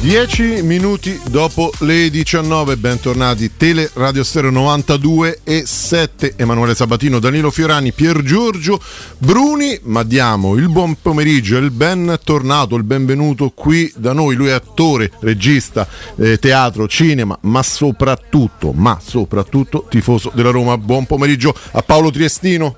10 0.00 0.62
minuti 0.62 1.20
dopo 1.28 1.70
le 1.80 2.08
19, 2.08 2.78
bentornati 2.78 3.54
Tele 3.54 3.90
Radio 3.92 4.24
Stereo 4.24 4.48
92 4.48 5.40
e 5.44 5.64
7, 5.66 6.36
Emanuele 6.36 6.74
Sabatino, 6.74 7.18
Danilo 7.18 7.50
Fiorani, 7.50 7.92
Pier 7.92 8.22
Giorgio 8.22 8.80
Bruni, 9.18 9.78
ma 9.82 10.02
diamo 10.02 10.56
il 10.56 10.70
buon 10.70 10.96
pomeriggio 11.02 11.58
il 11.58 11.70
bentornato, 11.70 12.76
il 12.76 12.84
benvenuto 12.84 13.50
qui 13.50 13.92
da 13.94 14.14
noi, 14.14 14.36
lui 14.36 14.48
è 14.48 14.52
attore, 14.52 15.12
regista, 15.20 15.86
eh, 16.16 16.38
teatro, 16.38 16.88
cinema, 16.88 17.36
ma 17.42 17.62
soprattutto, 17.62 18.72
ma 18.72 18.98
soprattutto 19.04 19.84
tifoso 19.86 20.32
della 20.34 20.50
Roma. 20.50 20.78
Buon 20.78 21.04
pomeriggio 21.04 21.54
a 21.72 21.82
Paolo 21.82 22.10
Triestino. 22.10 22.74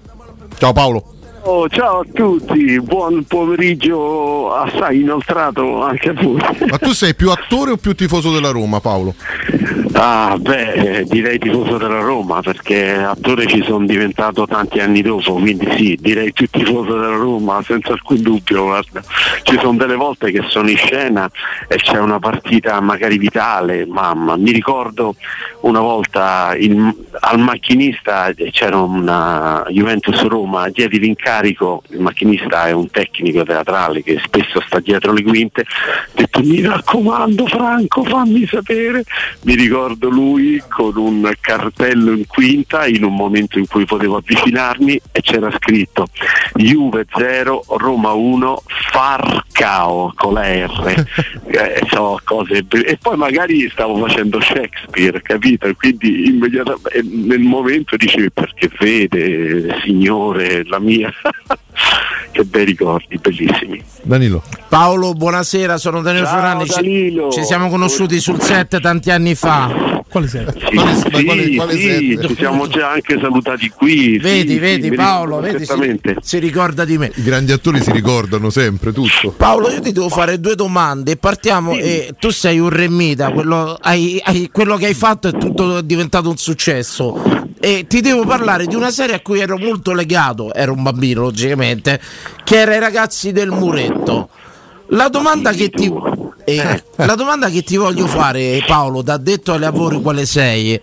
Ciao 0.58 0.72
Paolo. 0.72 1.11
Oh, 1.44 1.68
ciao 1.68 2.00
a 2.00 2.04
tutti, 2.12 2.80
buon 2.80 3.24
pomeriggio 3.24 4.54
assai 4.54 5.00
inoltrato 5.00 5.82
anche 5.82 6.10
a 6.10 6.12
voi. 6.12 6.40
Ma 6.68 6.78
tu 6.78 6.92
sei 6.92 7.16
più 7.16 7.30
attore 7.30 7.72
o 7.72 7.76
più 7.76 7.96
tifoso 7.96 8.30
della 8.32 8.50
Roma, 8.50 8.78
Paolo? 8.78 9.14
Ah, 9.94 10.36
beh, 10.38 11.04
direi 11.06 11.38
tifoso 11.38 11.76
della 11.76 12.00
Roma 12.00 12.40
perché 12.40 12.94
attore 12.94 13.46
ci 13.46 13.62
sono 13.62 13.84
diventato 13.84 14.46
tanti 14.46 14.78
anni 14.78 15.02
dopo, 15.02 15.34
quindi 15.34 15.68
sì, 15.76 15.98
direi 16.00 16.32
più 16.32 16.48
tifoso 16.48 16.94
della 16.94 17.16
Roma, 17.16 17.60
senza 17.62 17.92
alcun 17.92 18.22
dubbio. 18.22 18.64
Guarda. 18.64 19.02
Ci 19.42 19.58
sono 19.60 19.76
delle 19.76 19.96
volte 19.96 20.30
che 20.30 20.42
sono 20.48 20.70
in 20.70 20.78
scena 20.78 21.30
e 21.68 21.76
c'è 21.76 21.98
una 21.98 22.18
partita 22.18 22.80
magari 22.80 23.18
vitale, 23.18 23.84
mamma. 23.84 24.36
Mi 24.36 24.50
ricordo 24.50 25.14
una 25.60 25.80
volta 25.80 26.54
il, 26.56 26.94
al 27.20 27.38
macchinista 27.38 28.32
c'era 28.50 28.78
una 28.78 29.64
Juventus 29.68 30.22
Roma, 30.22 30.70
diedi 30.70 30.98
l'incarico, 31.00 31.82
il 31.90 32.00
macchinista 32.00 32.66
è 32.66 32.72
un 32.72 32.90
tecnico 32.90 33.42
teatrale 33.42 34.02
che 34.02 34.18
spesso 34.24 34.62
sta 34.66 34.80
dietro 34.80 35.12
le 35.12 35.22
quinte, 35.22 35.60
ha 35.62 36.06
detto 36.14 36.40
mi 36.40 36.62
raccomando 36.62 37.46
Franco 37.46 38.04
fammi 38.04 38.46
sapere, 38.46 39.04
mi 39.42 39.54
ricordo 39.54 39.80
lui 39.88 40.62
con 40.68 40.96
un 40.96 41.32
cartello 41.40 42.12
in 42.12 42.26
quinta 42.26 42.86
in 42.86 43.04
un 43.04 43.14
momento 43.14 43.58
in 43.58 43.66
cui 43.66 43.84
potevo 43.84 44.16
avvicinarmi 44.16 45.00
e 45.12 45.20
c'era 45.20 45.50
scritto 45.50 46.08
Juve 46.54 47.06
0, 47.14 47.64
Roma 47.78 48.12
1, 48.12 48.62
Farcao 48.90 50.12
con 50.14 50.34
la 50.34 50.42
R, 50.42 51.06
eh, 51.46 51.82
so, 51.90 52.20
cose, 52.24 52.64
e 52.68 52.98
poi 53.00 53.16
magari 53.16 53.68
stavo 53.70 53.96
facendo 54.06 54.40
Shakespeare, 54.40 55.20
capito? 55.22 55.66
E 55.66 55.74
quindi 55.74 56.26
immediatamente 56.26 57.02
nel 57.02 57.40
momento 57.40 57.96
dicevi 57.96 58.30
perché 58.30 58.70
vede 58.78 59.80
signore 59.84 60.64
la 60.64 60.78
mia 60.78 61.12
che 62.32 62.44
bei 62.44 62.64
ricordi 62.64 63.18
bellissimi. 63.18 63.82
Danilo. 64.02 64.42
Paolo 64.68 65.12
buonasera 65.12 65.76
sono 65.78 66.00
Danilo 66.02 66.24
Ciao, 66.24 66.34
Fiorani 66.34 66.66
ci, 66.66 66.74
Danilo. 66.74 67.30
ci 67.30 67.44
siamo 67.44 67.68
conosciuti 67.68 68.18
sul 68.20 68.40
set 68.40 68.80
tanti 68.80 69.10
anni 69.10 69.34
fa. 69.34 70.00
Quale 70.08 70.28
sei? 70.28 70.44
sì, 70.46 70.74
Quale- 70.74 70.94
sì, 70.94 71.24
quale- 71.24 71.54
quale 71.54 71.72
sì, 71.76 72.16
sette? 72.16 72.28
ci 72.28 72.34
siamo 72.36 72.66
già 72.68 72.90
anche 72.90 73.18
salutati 73.18 73.70
qui 73.70 74.18
vedi 74.18 74.52
sì, 74.54 74.58
vedi 74.58 74.90
Paolo 74.92 75.40
vedi 75.40 75.64
si, 75.64 75.72
si 76.20 76.38
ricorda 76.38 76.84
di 76.84 76.98
me. 76.98 77.10
I 77.14 77.22
grandi 77.22 77.52
attori 77.52 77.80
si 77.80 77.90
ricordano 77.92 78.50
sempre 78.50 78.92
tutto. 78.92 79.30
Paolo 79.30 79.70
io 79.70 79.80
ti 79.80 79.92
devo 79.92 80.08
fare 80.10 80.38
due 80.40 80.54
domande. 80.54 81.16
Partiamo 81.16 81.72
e 81.76 82.14
tu 82.18 82.28
sei 82.30 82.58
un 82.58 82.68
remita 82.68 83.30
quello, 83.30 83.78
hai- 83.80 84.20
hai- 84.24 84.50
quello 84.52 84.76
che 84.76 84.86
hai 84.86 84.94
fatto 84.94 85.28
è 85.28 85.32
tutto 85.32 85.80
diventato 85.80 86.28
un 86.28 86.36
successo 86.36 87.41
e 87.64 87.86
ti 87.86 88.00
devo 88.00 88.24
parlare 88.24 88.66
di 88.66 88.74
una 88.74 88.90
serie 88.90 89.14
a 89.14 89.20
cui 89.20 89.38
ero 89.38 89.56
molto 89.56 89.92
legato 89.92 90.52
ero 90.52 90.72
un 90.72 90.82
bambino 90.82 91.20
logicamente 91.20 92.00
che 92.42 92.58
era 92.58 92.74
i 92.74 92.80
ragazzi 92.80 93.30
del 93.30 93.50
muretto. 93.52 94.30
La 94.88 95.08
domanda 95.08 95.52
che 95.52 95.70
ti 95.70 95.88
eh, 96.44 96.82
la 96.96 97.14
domanda 97.14 97.48
che 97.50 97.62
ti 97.62 97.76
voglio 97.76 98.08
fare 98.08 98.64
Paolo 98.66 99.00
da 99.00 99.16
detto 99.16 99.52
ai 99.52 99.60
lavori 99.60 100.02
quale 100.02 100.26
sei. 100.26 100.80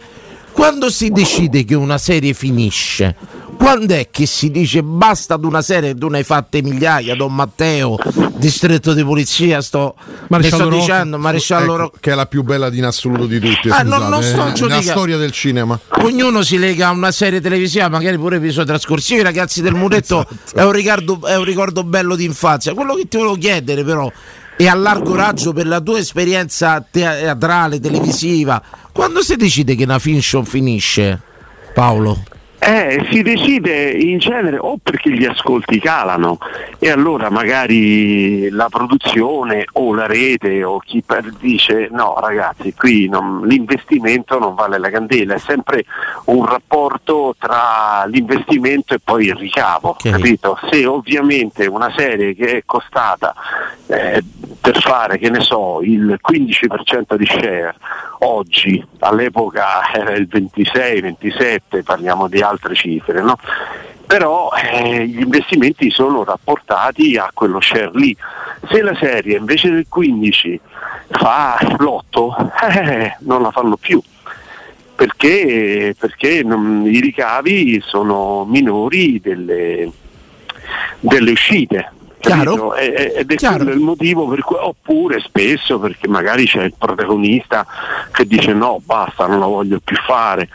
Quando 0.54 0.90
si 0.90 1.10
decide 1.10 1.66
che 1.66 1.76
una 1.76 1.98
serie 1.98 2.34
finisce 2.34 3.14
quando 3.62 3.94
è 3.94 4.08
che 4.10 4.26
si 4.26 4.50
dice 4.52 4.82
basta 4.82 5.34
ad 5.34 5.44
una 5.44 5.62
serie 5.62 5.94
tu 5.94 6.08
ne 6.08 6.20
hai 6.20 6.24
fatte 6.24 6.62
migliaia 6.62 7.14
Don 7.16 7.36
Matteo 7.36 7.98
distretto 8.38 8.94
di 8.94 9.04
polizia 9.04 9.62
sto, 9.62 9.96
Maresciallo 10.30 10.64
sto 10.64 10.70
Rocco. 10.70 10.80
dicendo 10.86 11.18
Maresciallo 11.18 11.66
Ecco, 11.74 11.78
Rocco 11.78 11.98
che 12.00 12.12
è 12.12 12.16
la 12.16 12.26
più 12.26 12.42
bella 12.44 12.70
in 12.74 12.86
assoluto 12.86 13.26
di 13.26 13.38
tutti. 13.40 13.70
Ah, 13.70 13.84
non- 13.84 14.08
non 14.08 14.24
sto 14.24 14.48
eh, 14.48 14.68
nella 14.68 14.82
storia 14.82 15.18
del 15.18 15.32
cinema. 15.32 15.78
ognuno 16.02 16.42
si 16.42 16.58
lega 16.58 16.88
a 16.88 16.92
una 16.92 17.12
serie 17.12 17.42
televisiva, 17.42 17.90
magari 17.90 18.18
pure 18.18 18.38
episodi 18.38 18.68
trascorsivi. 18.68 19.20
I 19.20 19.24
ragazzi 19.24 19.62
del 19.62 19.74
muretto 19.74 20.26
Esatto. 20.26 20.58
è, 20.58 20.64
un 20.64 20.72
ricordo, 20.72 21.26
è 21.28 21.36
un 21.36 21.44
ricordo 21.44 21.84
bello 21.84 22.16
di 22.16 22.24
infanzia. 22.24 22.74
Quello 22.74 22.96
che 22.96 23.08
ti 23.10 23.18
volevo 23.18 23.36
chiedere, 23.36 23.84
però, 23.84 24.10
è 24.56 24.66
a 24.68 24.74
largo 24.74 25.16
raggio 25.16 25.52
per 25.52 25.68
la 25.68 25.82
tua 25.82 26.00
esperienza 26.00 26.84
teatrale, 26.90 27.80
televisiva. 27.80 28.62
Quando 28.94 29.22
si 29.22 29.36
decide 29.36 29.76
che 29.76 29.84
una 29.84 30.00
fiction 30.00 30.46
finisce, 30.46 31.20
Paolo? 31.74 32.24
Eh, 32.70 33.08
si 33.10 33.24
decide 33.24 33.90
in 33.90 34.20
genere 34.20 34.58
o 34.60 34.78
perché 34.78 35.10
gli 35.10 35.26
ascolti 35.26 35.80
calano 35.80 36.38
e 36.78 36.92
allora 36.92 37.32
magari 37.32 38.48
la 38.52 38.68
produzione 38.70 39.66
o 39.74 39.92
la 39.96 40.06
rete 40.06 40.64
o 40.64 40.78
chi 40.78 41.02
per- 41.04 41.34
dice 41.40 41.88
no 41.90 42.16
ragazzi 42.20 42.72
qui 42.76 43.10
non- 43.10 43.42
l'investimento 43.48 44.38
non 44.38 44.54
vale 44.54 44.78
la 44.78 44.92
candela, 44.92 45.34
è 45.34 45.40
sempre 45.40 45.86
un 46.26 46.46
rapporto 46.46 47.34
tra 47.40 48.06
l'investimento 48.06 48.94
e 48.94 49.00
poi 49.04 49.26
il 49.26 49.36
ricavo, 49.36 49.90
Ok. 49.90 50.08
capito? 50.12 50.60
Se 50.70 50.86
ovviamente 50.86 51.66
una 51.66 51.92
serie 51.98 52.36
che 52.36 52.58
è 52.58 52.62
costata 52.68 53.34
eh, 53.88 54.24
per 54.62 54.80
fare, 54.80 55.18
che 55.18 55.32
ne 55.32 55.40
so, 55.40 55.80
il 55.82 56.20
15% 56.22 57.16
di 57.16 57.26
share 57.26 57.74
oggi, 58.20 58.86
all'epoca 59.00 59.92
era 59.94 60.12
il 60.12 60.28
26-27, 60.32 61.82
parliamo 61.84 62.28
di 62.28 62.42
altre 62.42 62.58
cifre, 62.74 63.22
no? 63.22 63.38
però 64.10 64.50
eh, 64.54 65.06
gli 65.06 65.20
investimenti 65.20 65.92
sono 65.92 66.24
rapportati 66.24 67.16
a 67.16 67.30
quello 67.32 67.62
share 67.62 67.92
lì. 67.94 68.18
Se 68.68 68.82
la 68.82 68.96
serie 68.96 69.38
invece 69.38 69.70
del 69.70 69.86
15 69.88 70.60
fa 71.10 71.60
l'8, 71.78 72.52
eh, 72.90 73.18
non 73.20 73.44
la 73.44 73.52
fanno 73.52 73.78
più. 73.78 74.02
Perché, 74.96 75.96
perché 75.98 76.42
non- 76.44 76.88
i 76.88 77.00
ricavi 77.00 77.80
sono 77.86 78.46
minori 78.46 79.22
delle, 79.22 79.92
delle 81.00 81.32
uscite. 81.32 81.92
Chiaro. 82.20 82.76
E- 82.76 82.86
e- 82.86 83.14
Ed 83.20 83.32
è 83.32 83.36
Chiaro. 83.36 83.58
quello 83.58 83.72
il 83.72 83.80
motivo 83.80 84.28
per 84.28 84.42
cui, 84.42 84.58
oppure 84.60 85.20
spesso 85.22 85.80
perché 85.80 86.08
magari 86.08 86.46
c'è 86.46 86.64
il 86.64 86.74
protagonista 86.78 87.66
che 88.12 88.26
dice 88.26 88.54
no, 88.54 88.82
basta, 88.84 89.26
non 89.28 89.40
la 89.40 89.46
voglio 89.46 89.80
più 89.84 89.96
fare. 90.06 90.50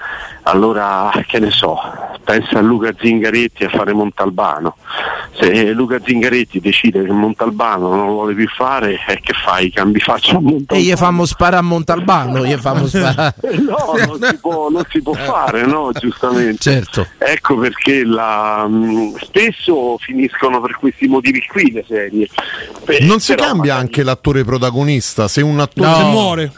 Allora, 0.46 1.11
che 1.26 1.38
ne 1.38 1.50
so, 1.50 1.78
pensa 2.22 2.58
a 2.58 2.62
Luca 2.62 2.93
Zingaretti 2.99 3.64
a 3.64 3.70
fare 3.70 3.93
Montalbano. 3.94 4.76
Se 5.37 5.72
Luca 5.72 5.99
Zingaretti 6.05 6.61
decide 6.61 7.02
che 7.02 7.11
Montalbano 7.11 7.88
non 7.88 8.06
lo 8.06 8.12
vuole 8.12 8.34
più 8.34 8.46
fare, 8.49 8.99
eh, 9.08 9.20
che 9.20 9.32
fai? 9.32 9.70
Cambi 9.70 10.00
faccia 10.00 10.32
a 10.37 10.38
E 10.38 10.43
Montalbano? 10.43 10.81
gli 10.81 10.93
fammo 10.94 11.25
sparare 11.25 11.56
a 11.56 11.62
Montalbano, 11.62 12.44
gli 12.44 12.55
fammo 12.56 12.87
sparare. 12.88 13.34
No, 13.67 13.94
non 14.06 14.19
si 14.22 14.38
può, 14.38 14.69
non 14.70 14.84
si 14.90 15.02
può 15.02 15.14
fare, 15.17 15.64
no? 15.64 15.90
Giustamente. 15.93 16.58
Certo. 16.58 17.06
Ecco 17.19 17.56
perché 17.56 18.05
la, 18.05 18.67
mh, 18.69 19.17
spesso 19.22 19.96
finiscono 19.99 20.60
per 20.60 20.76
questi 20.78 21.06
motivi 21.08 21.40
qui 21.55 21.71
le 21.71 21.85
serie. 21.87 22.29
non 23.03 23.21
si 23.21 23.35
cambia 23.35 23.75
magari... 23.75 23.81
anche 23.81 24.03
l'attore 24.03 24.45
protagonista, 24.45 25.29
se 25.29 25.41
un 25.41 25.61
attore 25.61 25.89
no. 25.89 25.95
se 25.95 26.03
muore. 26.03 26.53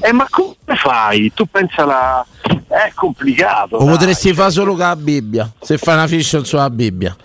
Eh, 0.00 0.12
ma 0.12 0.26
come 0.28 0.54
fai? 0.76 1.32
Tu 1.34 1.46
pensa 1.46 1.84
la 1.84 2.26
è 2.78 2.92
complicato. 2.94 3.76
O 3.76 3.86
potresti 3.86 4.32
fare 4.32 4.50
solo 4.52 4.70
con 4.70 4.80
la 4.80 4.96
Bibbia. 4.96 5.50
Se 5.60 5.78
fai 5.78 5.94
una 5.94 6.06
fiction 6.06 6.44
sulla 6.44 6.70
Bibbia, 6.70 7.16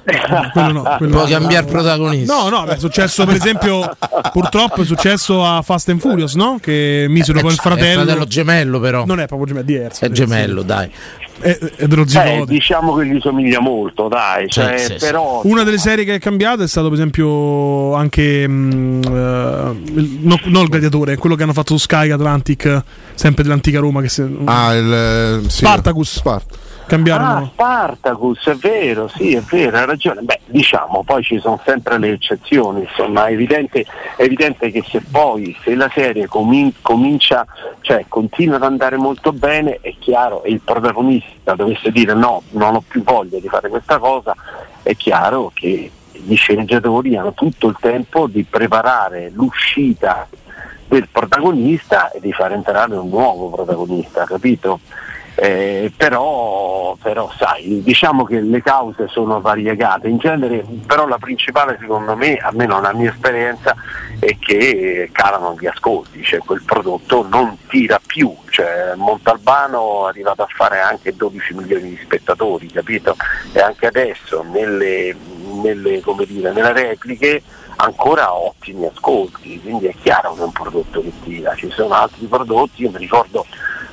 quello 0.52 0.72
no, 0.72 0.96
quello 0.98 1.18
puoi 1.18 1.32
no. 1.32 1.38
cambiare 1.38 1.66
protagonista. 1.66 2.34
No, 2.34 2.50
no, 2.50 2.66
è 2.66 2.78
successo 2.78 3.26
per 3.26 3.36
esempio, 3.36 3.96
purtroppo 4.32 4.82
è 4.82 4.86
successo 4.86 5.46
a 5.46 5.62
Fast 5.62 5.90
and 5.90 6.00
Furious, 6.00 6.34
no? 6.36 6.58
Che 6.60 7.06
misero 7.08 7.40
con 7.42 7.52
il 7.52 7.58
fratello. 7.58 8.02
È 8.02 8.06
fratello 8.06 8.26
gemello, 8.26 8.80
però. 8.80 9.06
Non 9.06 9.20
è 9.20 9.28
proprio 9.28 9.48
gemello, 9.48 9.66
diverso. 9.66 10.06
È 10.06 10.10
gemello, 10.10 10.64
dai. 10.64 10.90
È, 11.40 11.58
è 11.76 11.88
dello 11.88 12.04
eh, 12.04 12.46
diciamo 12.46 12.94
che 12.96 13.06
gli 13.06 13.20
somiglia 13.20 13.60
molto, 13.60 14.08
dai. 14.08 14.48
Cioè, 14.48 14.78
sì, 14.78 14.86
sì, 14.94 14.98
però... 15.00 15.42
Una 15.44 15.64
delle 15.64 15.80
serie 15.80 16.06
che 16.06 16.16
è 16.16 16.20
cambiata 16.20 16.64
è 16.64 16.68
stato, 16.68 16.88
per 16.88 16.96
esempio, 16.98 17.96
anche 17.96 18.48
mh, 18.48 19.02
uh, 19.04 19.12
no, 19.12 20.40
non 20.44 20.64
il 20.64 20.70
gladiatore, 20.70 21.18
quello 21.18 21.36
che 21.36 21.44
hanno 21.44 21.52
fatto 21.52 21.76
su 21.76 21.80
Sky 21.80 22.12
Atlantic, 22.12 22.82
sempre 23.16 23.44
dell'antica 23.44 23.80
Roma. 23.80 24.02
Che 24.02 24.10
se, 24.10 24.30
ah, 24.46 24.74
il 24.74 25.43
sì. 25.50 25.66
Spartacus. 25.66 26.18
Spart- 26.18 26.57
cambiarono. 26.86 27.38
Ah, 27.38 27.50
Spartacus, 27.51 28.48
è 28.48 28.56
vero, 28.56 29.07
sì, 29.07 29.34
è 29.36 29.42
vero, 29.42 29.78
hai 29.78 29.86
ragione. 29.86 30.22
Beh, 30.22 30.40
diciamo, 30.45 31.04
poi 31.04 31.24
ci 31.24 31.40
sono 31.40 31.60
sempre 31.66 31.98
le 31.98 32.12
eccezioni, 32.12 32.81
insomma, 32.81 33.28
è 33.28 33.31
evidente, 33.31 33.86
è 34.16 34.24
evidente 34.24 34.72
che 34.72 34.84
se 34.88 35.01
poi, 35.10 35.56
se 35.63 35.75
la 35.75 35.90
serie 35.94 36.28
comin- 36.28 36.74
comincia, 36.81 37.45
cioè 37.81 38.06
continua 38.07 38.57
ad 38.57 38.63
andare 38.63 38.98
molto 38.98 39.31
bene, 39.31 39.80
è 39.81 39.94
chiaro, 40.00 40.44
e 40.44 40.51
il 40.51 40.62
protagonista 40.63 41.56
dovesse 41.56 41.92
dire 41.92 42.13
no, 42.13 42.44
non 42.51 42.75
ho 42.75 42.84
più 42.86 43.04
voglia 43.04 43.40
di 43.40 43.48
fare 43.48 43.69
questa 43.69 43.98
cosa, 43.98 44.36
è 44.81 44.95
chiaro 44.95 45.51
che 45.54 45.90
gli 46.12 46.36
sceneggiatori 46.36 47.16
hanno 47.18 47.34
tutto 47.34 47.68
il 47.68 47.78
tempo 47.80 48.28
di 48.28 48.44
preparare 48.44 49.31
l'uscita 49.34 50.28
del 50.88 51.07
protagonista 51.12 52.12
e 52.12 52.19
di 52.19 52.31
far 52.31 52.51
entrare 52.51 52.95
un 52.95 53.10
nuovo 53.10 53.50
protagonista, 53.50 54.25
capito? 54.25 54.80
Eh, 55.35 55.91
però, 55.97 56.95
però, 57.01 57.31
sai, 57.35 57.81
diciamo 57.81 58.24
che 58.24 58.39
le 58.39 58.62
cause 58.62 59.07
sono 59.07 59.41
variegate, 59.41 60.07
in 60.07 60.18
genere 60.18 60.63
però 60.85 61.07
la 61.07 61.18
principale 61.18 61.77
secondo 61.80 62.15
me, 62.15 62.38
almeno 62.38 62.75
nella 62.75 62.94
mia 62.94 63.09
esperienza, 63.09 63.75
è 64.19 64.38
che 64.38 65.09
calano 65.12 65.56
gli 65.59 65.65
ascolti, 65.65 66.24
cioè 66.24 66.39
quel 66.39 66.62
prodotto 66.63 67.25
non 67.27 67.57
tira 67.68 68.00
più, 68.06 68.33
cioè 68.50 68.94
Montalbano 68.95 70.06
è 70.06 70.09
arrivato 70.09 70.44
a 70.44 70.47
fare 70.50 70.80
anche 70.80 71.15
12 71.15 71.53
milioni 71.56 71.89
di 71.89 72.00
spettatori, 72.01 72.68
capito? 72.68 73.15
E 73.53 73.59
anche 73.59 73.88
adesso 73.88 74.44
nelle, 74.44 75.15
nelle, 75.63 76.01
dire, 76.27 76.51
nelle 76.51 76.74
repliche 76.74 77.41
ancora 77.77 78.33
ottimi 78.35 78.85
ascolti, 78.85 79.59
quindi 79.62 79.88
è 79.88 79.95
chiaro 80.00 80.33
che 80.33 80.41
è 80.41 80.44
un 80.44 80.51
prodotto 80.51 81.01
che 81.01 81.12
tira, 81.24 81.56
ci 81.56 81.69
sono 81.71 81.95
altri 81.95 82.27
prodotti, 82.27 82.83
io 82.83 82.91
mi 82.91 83.00
ricordo 83.00 83.45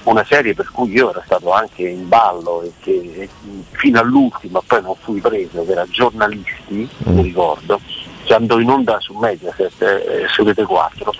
una 0.04 0.24
serie 0.24 0.54
per 0.54 0.70
cui 0.70 0.90
io 0.90 1.10
ero 1.10 1.22
stato 1.24 1.52
anche 1.52 1.88
in 1.88 2.08
ballo 2.08 2.62
e 2.62 2.72
che 2.80 3.28
fino 3.72 4.00
all'ultimo 4.00 4.62
poi 4.66 4.82
non 4.82 4.94
fui 5.00 5.20
preso, 5.20 5.64
che 5.64 5.72
era 5.72 5.86
giornalisti, 5.88 6.88
mm. 7.08 7.14
mi 7.14 7.22
ricordo, 7.22 7.80
che 8.24 8.34
andò 8.34 8.58
in 8.58 8.70
onda 8.70 8.98
su 9.00 9.14
Mediaset 9.14 9.82
eh, 9.82 10.26
su 10.28 10.44
Rete 10.44 10.64
4, 10.64 11.12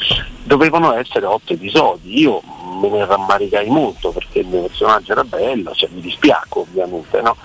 dovevano 0.44 0.94
essere 0.94 1.27
otto 1.27 1.53
episodi, 1.53 2.21
io 2.21 2.41
me 2.81 2.88
ne 2.88 3.05
rammaricai 3.05 3.69
molto 3.69 4.11
perché 4.11 4.41
il 4.41 4.47
mio 4.47 4.62
personaggio 4.62 5.12
era 5.12 5.25
bello, 5.25 5.73
cioè 5.75 5.88
mi 5.93 6.00
dispiacco 6.00 6.61
ovviamente 6.61 7.21
no? 7.21 7.37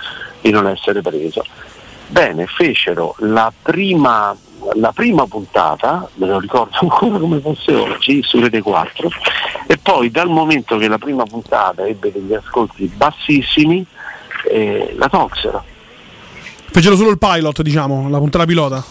di 0.41 0.51
non 0.51 0.67
essere 0.67 1.01
preso. 1.01 1.43
Bene, 2.07 2.45
fecero 2.45 3.15
la 3.19 3.51
prima 3.61 4.35
la 4.73 4.91
prima 4.91 5.25
puntata, 5.27 6.07
me 6.15 6.27
lo 6.27 6.39
ricordo 6.39 6.77
ancora 6.81 7.17
come 7.17 7.39
fosse 7.39 7.73
oggi, 7.73 8.21
su 8.23 8.39
Rete 8.39 8.61
4, 8.61 9.09
e 9.67 9.77
poi 9.77 10.11
dal 10.11 10.29
momento 10.29 10.77
che 10.77 10.87
la 10.87 10.97
prima 10.97 11.23
puntata 11.23 11.85
ebbe 11.85 12.11
degli 12.11 12.33
ascolti 12.33 12.91
bassissimi, 12.95 13.85
eh, 14.49 14.93
la 14.97 15.09
tolsero. 15.09 15.63
Fecero 16.71 16.95
solo 16.95 17.11
il 17.11 17.17
pilot, 17.17 17.61
diciamo, 17.61 18.09
la 18.09 18.17
puntata 18.17 18.45
pilota? 18.45 18.83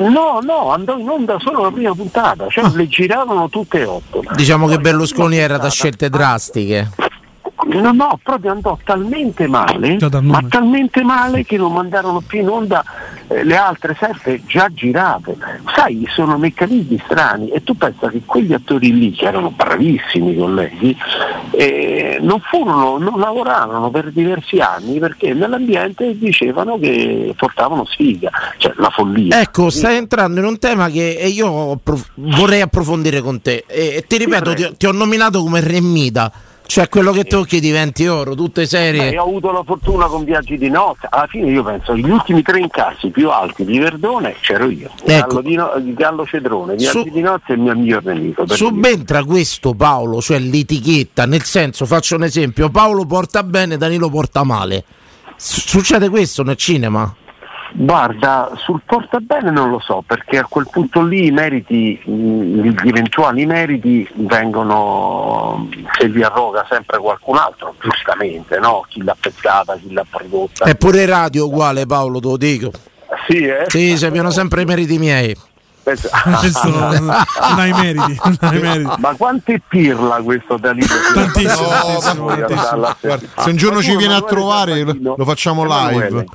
No, 0.00 0.40
no, 0.42 0.70
andò 0.70 0.96
in 0.96 1.08
onda 1.08 1.38
solo 1.38 1.62
la 1.62 1.70
prima 1.70 1.94
puntata, 1.94 2.48
cioè 2.48 2.64
ah. 2.64 2.72
le 2.74 2.88
giravano 2.88 3.48
tutte 3.48 3.80
e 3.80 3.84
otto. 3.84 4.22
Diciamo 4.34 4.66
che 4.66 4.78
Berlusconi 4.78 5.36
era 5.36 5.58
da 5.58 5.70
scelte 5.70 6.08
drastiche. 6.08 6.90
No, 7.64 7.92
no, 7.92 8.18
proprio 8.22 8.52
andò 8.52 8.78
talmente 8.84 9.46
male, 9.46 9.98
ma 10.22 10.42
talmente 10.48 11.02
male 11.02 11.44
che 11.44 11.56
non 11.56 11.72
mandarono 11.72 12.20
più 12.20 12.40
in 12.40 12.48
onda 12.48 12.84
eh, 13.28 13.44
le 13.44 13.56
altre 13.56 13.96
sette 13.98 14.42
già 14.46 14.68
girate. 14.72 15.36
Sai, 15.74 16.06
sono 16.12 16.38
meccanismi 16.38 17.00
strani 17.04 17.50
e 17.50 17.62
tu 17.62 17.76
pensa 17.76 18.08
che 18.08 18.22
quegli 18.24 18.52
attori 18.52 18.92
lì, 18.92 19.12
che 19.12 19.26
erano 19.26 19.50
bravissimi 19.50 20.36
colleghi, 20.36 20.96
eh, 21.52 22.18
non 22.20 22.40
furono, 22.40 22.98
non 22.98 23.18
lavorarono 23.18 23.90
per 23.90 24.10
diversi 24.10 24.58
anni 24.58 24.98
perché 24.98 25.32
nell'ambiente 25.32 26.18
dicevano 26.18 26.78
che 26.78 27.32
portavano 27.36 27.84
sfiga, 27.84 28.30
cioè 28.58 28.72
la 28.76 28.90
follia. 28.90 29.40
Ecco, 29.40 29.70
stai 29.70 29.96
entrando 29.96 30.40
in 30.40 30.46
un 30.46 30.58
tema 30.58 30.88
che 30.88 31.00
io 31.32 31.80
vorrei 32.14 32.60
approfondire 32.60 33.20
con 33.20 33.40
te. 33.40 33.64
E 33.66 34.04
ti 34.06 34.18
ripeto, 34.18 34.54
ti, 34.54 34.74
ti 34.76 34.86
ho 34.86 34.92
nominato 34.92 35.42
come 35.42 35.60
Remida 35.60 36.32
cioè 36.72 36.88
quello 36.88 37.12
che 37.12 37.24
tocchi 37.24 37.60
diventi 37.60 38.06
oro, 38.06 38.34
tutte 38.34 38.64
serie. 38.64 39.10
Beh, 39.10 39.18
ho 39.18 39.24
avuto 39.24 39.52
la 39.52 39.62
fortuna 39.62 40.06
con 40.06 40.24
viaggi 40.24 40.56
di 40.56 40.70
notte. 40.70 41.06
Alla 41.10 41.26
fine 41.26 41.50
io 41.50 41.62
penso 41.62 41.94
gli 41.94 42.08
ultimi 42.08 42.40
tre 42.40 42.60
incassi 42.60 43.10
più 43.10 43.28
alti 43.28 43.66
di 43.66 43.78
Verdone 43.78 44.36
c'ero 44.40 44.70
io. 44.70 44.88
Ecco. 45.04 45.26
Gallo, 45.26 45.40
di 45.42 45.54
no, 45.54 45.70
Gallo 45.92 46.24
Cedrone, 46.24 46.76
viaggi 46.76 47.02
Su... 47.02 47.10
di 47.10 47.20
notte 47.20 47.52
è 47.52 47.56
il 47.56 47.60
mio 47.60 47.74
miglior 47.74 48.02
nemico. 48.04 48.46
Subentra 48.46 49.22
questo 49.22 49.74
Paolo, 49.74 50.22
cioè 50.22 50.38
l'etichetta, 50.38 51.26
nel 51.26 51.42
senso, 51.42 51.84
faccio 51.84 52.16
un 52.16 52.22
esempio, 52.22 52.70
Paolo 52.70 53.04
porta 53.04 53.42
bene, 53.42 53.76
Danilo 53.76 54.08
porta 54.08 54.42
male. 54.42 54.82
Succede 55.36 56.08
questo 56.08 56.42
nel 56.42 56.56
cinema? 56.56 57.14
Guarda, 57.74 58.52
sul 58.56 58.82
portabene 58.84 59.50
non 59.50 59.70
lo 59.70 59.80
so, 59.80 60.02
perché 60.06 60.38
a 60.38 60.46
quel 60.48 60.68
punto 60.70 61.02
lì 61.02 61.26
i 61.26 61.30
meriti, 61.30 61.98
gli 62.04 62.88
eventuali 62.88 63.46
meriti 63.46 64.06
vengono, 64.14 65.68
se 65.98 66.06
li 66.08 66.22
arroga 66.22 66.66
sempre 66.68 66.98
qualcun 66.98 67.38
altro, 67.38 67.74
giustamente, 67.80 68.58
no? 68.58 68.84
Chi 68.88 69.02
l'ha 69.02 69.16
pensata, 69.18 69.76
chi 69.76 69.92
l'ha 69.92 70.04
prodotta. 70.08 70.66
Eppure 70.66 71.06
radio 71.06 71.46
uguale 71.46 71.86
Paolo, 71.86 72.20
te 72.20 72.28
lo 72.28 72.36
dico. 72.36 72.70
Sì, 73.26 73.46
eh? 73.46 73.64
Sì, 73.68 73.96
sappiano 73.96 74.30
sempre 74.30 74.62
i 74.62 74.64
meriti 74.64 74.98
miei. 74.98 75.34
Questo 75.82 76.68
non 76.68 77.10
hai 77.56 77.72
meriti, 77.72 78.20
non 78.22 78.36
hai 78.40 78.60
meriti. 78.60 78.94
Ma 78.98 79.14
quanto 79.16 79.50
è 79.50 79.60
pirla 79.66 80.20
questo 80.22 80.56
Danilo? 80.56 80.86
Tantissimo, 81.12 81.62
no, 81.62 81.68
tantissimo, 81.68 82.26
tantissimo. 82.26 82.94
Guarda, 83.00 83.28
se 83.38 83.50
un 83.50 83.56
giorno 83.56 83.82
ci 83.82 83.96
viene 83.96 84.14
a 84.14 84.22
trovare 84.22 84.84
lo 84.84 85.24
facciamo 85.24 85.64
live. 85.64 86.06
Emanuele, 86.06 86.26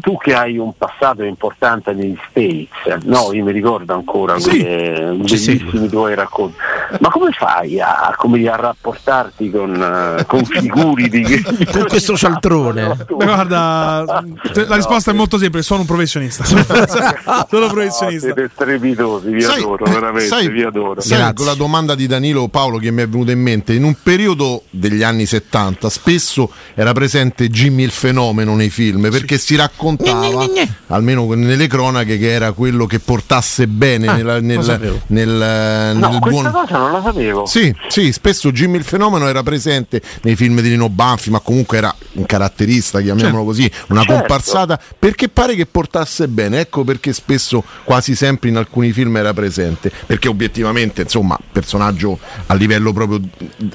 tu 0.00 0.16
che 0.16 0.32
hai 0.32 0.58
un 0.58 0.76
passato 0.76 1.24
importante 1.24 1.92
negli 1.92 2.16
States, 2.30 3.02
no? 3.04 3.32
Io 3.32 3.42
mi 3.42 3.50
ricordo 3.50 3.92
ancora 3.92 4.38
sì, 4.38 4.50
quelle 4.50 5.16
bellissimi 5.16 5.70
sì. 5.70 5.88
tuoi 5.88 6.14
racconti. 6.14 6.56
Ma 7.00 7.08
come 7.10 7.32
fai 7.32 7.80
a, 7.80 8.14
come 8.16 8.46
a 8.48 8.54
rapportarti 8.54 9.50
con, 9.50 9.74
uh, 9.74 10.24
con 10.26 10.44
figuri 10.44 11.08
di 11.08 11.42
con 11.72 11.86
questo 11.88 12.16
cialtrone? 12.16 12.94
Beh, 13.08 13.24
guarda, 13.24 14.04
la 14.04 14.76
risposta 14.76 15.10
no, 15.10 15.16
è 15.16 15.18
molto 15.18 15.38
semplice, 15.38 15.64
sono 15.64 15.80
un 15.80 15.86
professionista. 15.86 16.44
sono 16.46 16.62
professionista. 16.64 18.28
No, 18.28 18.34
siete 18.34 18.50
strepitosi, 18.54 19.30
vi 19.30 19.40
sai, 19.40 19.62
adoro, 19.62 19.84
veramente, 19.84 20.26
sai, 20.26 20.48
vi 20.48 20.62
adoro. 20.62 21.00
Sai, 21.00 21.34
con 21.34 21.46
la 21.46 21.54
domanda 21.54 21.96
di 21.96 22.06
Danilo 22.06 22.46
Paolo 22.46 22.78
che 22.78 22.92
mi 22.92 23.02
è 23.02 23.08
venuta 23.08 23.32
in 23.32 23.40
mente, 23.40 23.72
in 23.72 23.82
un 23.82 23.96
periodo 24.00 24.62
degli 24.70 25.02
anni 25.02 25.26
70 25.26 25.88
spesso 25.88 26.50
era 26.74 26.92
presente 26.92 27.48
Jimmy 27.48 27.82
il 27.82 27.90
fenomeno 27.90 28.54
nei 28.54 28.70
film 28.70 29.08
perché 29.24 29.38
si 29.38 29.56
raccontava, 29.56 30.46
almeno 30.88 31.32
nelle 31.32 31.66
cronache, 31.66 32.18
che 32.18 32.30
era 32.30 32.52
quello 32.52 32.84
che 32.84 33.00
portasse 33.00 33.66
bene 33.66 34.06
ah, 34.06 34.14
nel, 34.16 34.38
nel, 34.42 34.58
nel, 34.58 35.00
nel, 35.06 35.96
no, 35.96 36.18
buon... 36.18 36.50
cosa 36.52 36.76
non 36.76 36.92
la 36.92 37.02
sapevo. 37.02 37.46
Sì, 37.46 37.74
sì, 37.88 38.12
spesso 38.12 38.52
Jimmy 38.52 38.76
il 38.76 38.84
fenomeno 38.84 39.26
era 39.26 39.42
presente 39.42 40.02
nei 40.22 40.36
film 40.36 40.60
di 40.60 40.68
Nino 40.68 40.90
Banfi, 40.90 41.30
ma 41.30 41.40
comunque 41.40 41.78
era 41.78 41.94
un 42.12 42.26
caratterista, 42.26 43.00
chiamiamolo 43.00 43.36
certo. 43.36 43.44
così, 43.44 43.70
una 43.88 44.00
certo. 44.02 44.14
comparsata, 44.14 44.80
perché 44.98 45.28
pare 45.28 45.54
che 45.54 45.64
portasse 45.64 46.28
bene. 46.28 46.60
Ecco 46.60 46.84
perché 46.84 47.14
spesso, 47.14 47.64
quasi 47.82 48.14
sempre 48.14 48.50
in 48.50 48.56
alcuni 48.56 48.92
film 48.92 49.16
era 49.16 49.32
presente, 49.32 49.90
perché 50.04 50.28
obiettivamente, 50.28 51.02
insomma, 51.02 51.38
personaggio 51.50 52.18
a 52.46 52.54
livello 52.54 52.92
proprio 52.92 53.20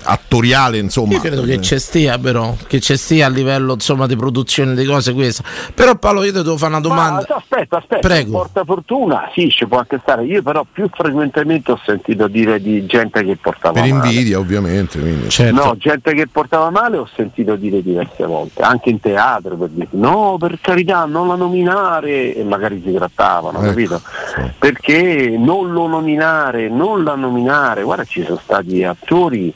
attoriale, 0.04 0.78
insomma. 0.78 1.14
Io 1.14 1.20
credo 1.20 1.42
che 1.42 1.54
eh. 1.54 1.60
c'è 1.60 1.80
stia 1.80 2.20
però, 2.20 2.56
che 2.68 2.80
c'è 2.80 2.96
stia 2.96 3.26
a 3.26 3.30
livello 3.30 3.74
insomma 3.74 4.06
di 4.06 4.16
produzione 4.16 4.76
di 4.76 4.86
cose 4.86 5.14
queste 5.42 5.72
però 5.74 5.96
Paolo 5.96 6.24
io 6.24 6.32
ti 6.34 6.42
devo 6.44 6.58
fare 6.58 6.72
una 6.72 6.82
domanda. 6.82 7.26
Ma, 7.28 7.36
aspetta, 7.36 7.78
aspetta, 7.78 8.08
Prego. 8.08 8.32
porta 8.32 8.64
fortuna, 8.64 9.30
sì, 9.34 9.50
ci 9.50 9.66
può 9.68 9.78
anche 9.80 10.00
stare. 10.02 10.24
Io 10.26 10.42
però 10.42 10.66
più 10.72 10.90
frequentemente 10.92 11.72
ho 11.72 11.80
sentito 11.86 12.28
dire 12.28 12.60
di 12.62 12.86
gente 12.86 13.24
che 13.24 13.36
portava 13.38 13.80
Per 13.82 13.92
male. 13.92 14.08
invidia, 14.10 14.40
ovviamente. 14.40 15.00
quindi. 15.00 15.30
Certo. 15.30 15.64
No, 15.64 15.76
gente 15.78 16.14
che 16.14 16.28
portava 16.28 16.70
male 16.70 16.98
ho 16.98 17.08
sentito 17.16 17.56
dire 17.56 17.82
diverse 17.82 18.26
volte, 18.26 18.62
anche 18.62 18.90
in 18.90 19.00
teatro 19.00 19.56
per 19.56 19.70
dire 19.70 19.88
no, 19.92 20.38
per 20.40 20.58
carità, 20.62 21.06
non 21.06 21.28
la 21.28 21.36
nominare 21.36 22.36
e 22.36 22.44
magari 22.44 22.82
si 22.86 22.94
trattavano, 22.94 23.60
Ecco, 23.60 23.68
capito? 23.68 24.02
sì. 24.36 24.42
Perché 24.58 25.36
non 25.38 25.72
lo 25.72 25.88
nominare, 25.88 26.70
non 26.70 27.04
la 27.04 27.16
nominare, 27.16 27.84
guarda 27.84 28.04
ci 28.04 28.24
sono 28.24 28.40
stati 28.44 28.84
attori 28.84 29.54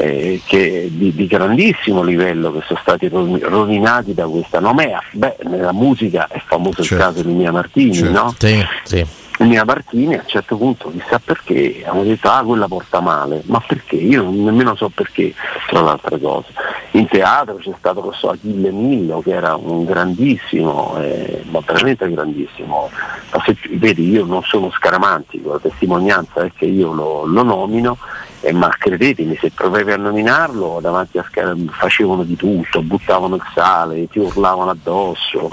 eh, 0.00 0.40
che- 0.46 0.88
di, 0.90 1.14
di 1.14 1.26
grandissimo 1.26 2.02
livello 2.02 2.52
che 2.52 2.60
sono 2.66 2.78
stati 2.80 3.08
ro- 3.08 3.38
rovinati 3.42 4.14
da 4.14 4.26
questa 4.26 4.58
nomea. 4.60 5.00
Beh, 5.12 5.36
nella 5.44 5.72
musica 5.72 6.26
è 6.28 6.40
famoso 6.46 6.82
Certo. 6.82 6.94
il 6.94 7.00
caso 7.00 7.22
di 7.22 7.32
Mia 7.32 7.52
Martini, 7.52 7.92
Certo. 7.94 8.12
no? 8.12 8.34
Sì, 8.38 8.64
sì. 8.84 9.06
Mia 9.40 9.64
Martini 9.64 10.14
a 10.16 10.18
un 10.18 10.26
certo 10.26 10.54
punto 10.58 10.90
chissà 10.90 11.18
perché 11.18 11.82
hanno 11.86 12.02
detto 12.02 12.28
ah 12.28 12.42
quella 12.44 12.68
porta 12.68 13.00
male 13.00 13.40
ma 13.46 13.58
perché 13.66 13.96
io 13.96 14.22
non- 14.22 14.44
nemmeno 14.44 14.74
so 14.74 14.90
perché 14.90 15.32
tra 15.66 15.80
le 15.80 15.88
altre 15.88 16.20
cose 16.20 16.48
in 16.90 17.06
teatro 17.08 17.54
c'è 17.56 17.72
stato 17.78 18.02
lo 18.02 18.12
so, 18.12 18.28
Achille 18.28 18.70
Millo 18.70 19.22
che 19.22 19.30
era 19.32 19.56
un 19.56 19.86
grandissimo 19.86 20.94
eh, 21.00 21.42
ma 21.50 21.60
veramente 21.64 22.10
grandissimo 22.10 22.90
ma 23.32 23.42
se, 23.46 23.56
vedi 23.78 24.10
io 24.10 24.26
non 24.26 24.42
sono 24.42 24.70
scaramantico 24.72 25.52
la 25.52 25.58
testimonianza 25.58 26.42
è 26.44 26.52
che 26.54 26.66
io 26.66 26.92
lo, 26.92 27.24
lo 27.24 27.42
nomino 27.42 27.96
eh, 28.40 28.52
ma 28.52 28.68
credetemi 28.78 29.36
se 29.40 29.50
provavi 29.50 29.92
a 29.92 29.96
nominarlo 29.96 30.78
davanti 30.80 31.18
a 31.18 31.24
Scar- 31.28 31.54
facevano 31.78 32.22
di 32.24 32.36
tutto 32.36 32.82
buttavano 32.82 33.34
il 33.36 33.42
sale 33.54 34.08
ti 34.08 34.18
urlavano 34.18 34.70
addosso 34.70 35.50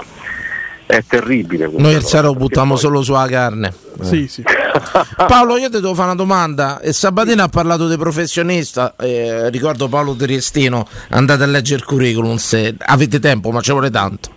è 0.86 1.04
terribile 1.06 1.68
Noi 1.70 1.92
il 1.92 2.02
sale 2.02 2.28
lo 2.28 2.32
buttiamo 2.34 2.72
poi- 2.72 2.80
solo 2.80 3.02
sulla 3.02 3.26
carne. 3.26 3.74
Sì, 4.00 4.26
sì. 4.26 4.42
Paolo, 5.28 5.58
io 5.58 5.68
ti 5.68 5.80
devo 5.82 5.92
fare 5.92 6.06
una 6.06 6.14
domanda. 6.14 6.80
E 6.80 6.94
Sabatino 6.94 7.42
ha 7.42 7.48
parlato 7.48 7.86
di 7.88 7.98
professionista. 7.98 8.94
eh, 8.96 9.50
ricordo 9.50 9.88
Paolo 9.88 10.14
Triestino. 10.16 10.86
Andate 11.10 11.42
a 11.42 11.46
leggere 11.46 11.80
il 11.80 11.84
curriculum 11.84 12.36
se 12.36 12.74
avete 12.78 13.18
tempo, 13.20 13.50
ma 13.50 13.60
ci 13.60 13.70
vuole 13.72 13.90
tanto. 13.90 14.30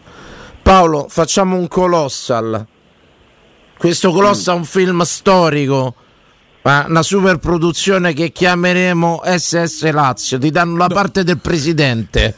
Paolo, 0.61 1.05
facciamo 1.07 1.55
un 1.55 1.69
colossal. 1.69 2.65
Questo 3.77 4.11
colossal 4.11 4.55
è 4.55 4.57
un 4.57 4.65
film 4.65 5.01
storico. 5.03 5.95
Ma 6.63 6.85
Una 6.87 7.03
super 7.03 7.37
produzione 7.37 8.13
che 8.13 8.31
chiameremo 8.31 9.21
SS 9.25 9.89
Lazio. 9.91 10.37
Ti 10.37 10.51
danno 10.51 10.77
la 10.77 10.87
parte 10.87 11.23
del 11.23 11.39
presidente. 11.39 12.35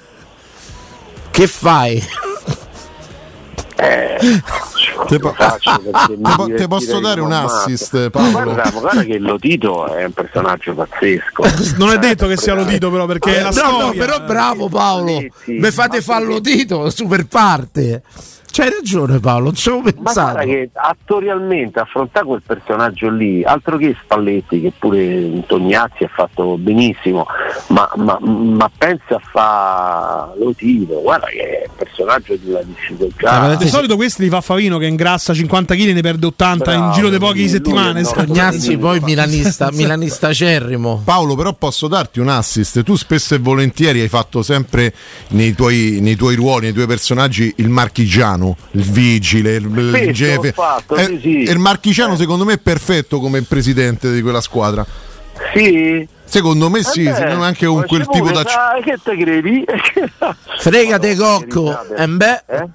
Che 1.32 1.48
fai? 1.48 2.01
Mi 3.84 4.39
te 5.08 5.20
po- 5.20 5.36
te 6.56 6.68
posso 6.68 7.00
dare 7.00 7.20
un 7.20 7.32
assist, 7.32 8.10
Paolo? 8.10 8.32
Guarda, 8.32 8.70
guarda 8.72 9.03
che 9.03 9.18
Lotito 9.18 9.94
è 9.94 10.06
un 10.06 10.12
personaggio 10.13 10.74
pazzesco. 10.74 11.44
Non 11.77 11.89
è 11.89 11.98
detto 11.98 12.27
che 12.27 12.38
sia 12.38 12.53
Lodito, 12.53 12.89
però, 12.89 13.06
perché 13.06 13.38
è 13.38 13.42
la 13.42 13.48
no, 13.48 13.51
storia. 13.51 13.86
no, 13.86 13.92
però 13.92 14.22
bravo 14.22 14.70
Paolo. 14.70 15.20
Sì, 15.20 15.32
sì. 15.44 15.51
Mi 15.53 15.72
fate 15.72 15.98
Ma 15.98 16.03
fallo 16.03 16.39
perché- 16.39 16.56
dito, 16.56 16.89
super 16.89 17.25
parte. 17.25 18.03
C'hai 18.56 18.70
ragione 18.70 19.20
Paolo, 19.20 19.46
non 19.46 19.56
ci 19.56 19.70
avevo 19.70 19.84
Ma 19.86 19.92
pensato. 19.92 20.32
guarda 20.34 20.44
che 20.44 20.70
attorialmente 20.74 21.80
affrontare 21.80 22.24
quel 22.24 22.42
personaggio 22.46 23.10
lì, 23.10 23.44
altro 23.44 23.78
che 23.78 23.96
Spalletti, 24.04 24.62
che 24.62 24.72
pure 24.78 25.44
Tognazzi 25.48 26.04
ha 26.04 26.10
fatto 26.14 26.56
benissimo, 26.60 27.26
ma, 27.70 27.90
ma, 27.96 28.20
ma 28.22 28.70
pensa 28.78 29.16
a 29.16 29.20
fa 29.20 30.34
Lotito, 30.38 31.02
guarda 31.02 31.26
che 31.26 31.40
è 31.62 31.66
un 31.68 31.76
personaggio 31.76 32.36
di 32.36 32.50
una 32.52 32.62
difficoltà. 32.62 33.56
Di 33.56 33.68
solito 33.68 33.96
questi 33.96 34.22
li 34.22 34.30
fa 34.30 34.42
Favino 34.42 34.78
che 34.78 34.86
ingrassa 34.86 35.34
50 35.34 35.74
kg 35.74 35.88
e 35.88 35.94
ne 35.94 36.02
perde 36.02 36.28
80 36.28 36.74
in 36.74 36.80
Bravo, 36.80 36.94
giro 36.94 37.10
di 37.10 37.18
poche 37.18 37.48
settimane. 37.48 38.02
esatto. 38.02 38.26
Tognazzi 38.26 38.78
poi 38.78 39.00
milanista, 39.00 39.70
milanista 39.74 40.28
acerrimo. 40.28 41.02
Paolo, 41.04 41.34
però 41.34 41.54
posso 41.54 41.88
darti 41.88 42.20
un 42.20 42.30
assist. 42.30 42.84
Tu 42.84 42.96
spesso 42.98 43.34
e 43.34 43.40
volentieri 43.40 44.00
hai 44.02 44.10
fatto 44.10 44.44
sempre 44.44 44.94
nei 45.30 45.56
tuoi, 45.56 45.98
nei 46.02 46.16
tuoi 46.16 46.36
ruoli, 46.36 46.66
nei 46.66 46.74
tuoi 46.74 46.86
personaggi, 46.86 47.52
il 47.58 47.70
marchigiano, 47.70 48.43
il 48.72 48.82
vigile, 48.84 49.56
il, 49.56 49.66
il 49.66 49.90
Spesso 49.94 50.12
gefe. 50.12 50.48
ho 50.50 50.52
fatto, 50.52 50.96
Eh, 50.96 51.06
sì, 51.06 51.20
sì. 51.22 51.44
E 51.44 51.52
il 51.52 51.60
marchigiano, 51.60 52.14
Eh. 52.14 52.18
secondo 52.18 52.46
me, 52.46 52.54
è 52.54 52.58
perfetto 52.58 53.20
come 53.20 53.42
presidente 53.44 54.12
di 54.12 54.22
quella 54.22 54.42
squadra. 54.42 54.86
Sì, 55.54 56.08
Secondo 56.26 56.70
me 56.70 56.82
sì, 56.84 57.04
Vabbè, 57.04 57.16
secondo 57.18 57.40
me 57.42 57.46
anche 57.46 57.66
con 57.68 57.84
quel 57.86 58.08
tipo 58.08 58.32
da. 58.32 58.44
sai, 58.48 58.82
che 58.82 58.98
te 59.04 59.16
credi? 59.18 59.64
Fregate 60.58 61.16
cocco. 61.16 61.64
verità, 61.64 61.96
E 62.04 62.08
beh. 62.08 62.44
eh? 62.48 62.68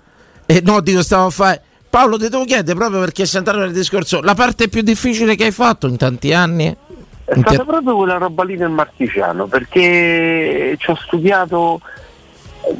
E 0.46 0.62
no, 0.64 0.80
dico, 0.80 1.02
stavo 1.02 1.26
a 1.26 1.30
fare. 1.30 1.62
Paolo, 1.90 2.18
ti 2.18 2.28
devo 2.28 2.44
chiedere 2.44 2.76
proprio 2.78 3.00
perché 3.00 3.26
sei 3.26 3.38
entrato 3.38 3.60
nel 3.60 3.72
discorso. 3.72 4.20
La 4.20 4.34
parte 4.34 4.68
più 4.68 4.82
difficile 4.82 5.34
che 5.34 5.44
hai 5.44 5.50
fatto 5.52 5.86
in 5.88 5.96
tanti 5.96 6.32
anni? 6.32 6.66
È 7.24 7.34
In 7.34 7.40
stata 7.40 7.56
te- 7.58 7.64
proprio 7.64 7.96
quella 7.96 8.18
roba 8.18 8.44
lì 8.44 8.56
del 8.56 8.68
marchigiano, 8.70 9.46
perché 9.46 10.74
ci 10.78 10.90
ho 10.90 10.96
studiato. 10.96 11.80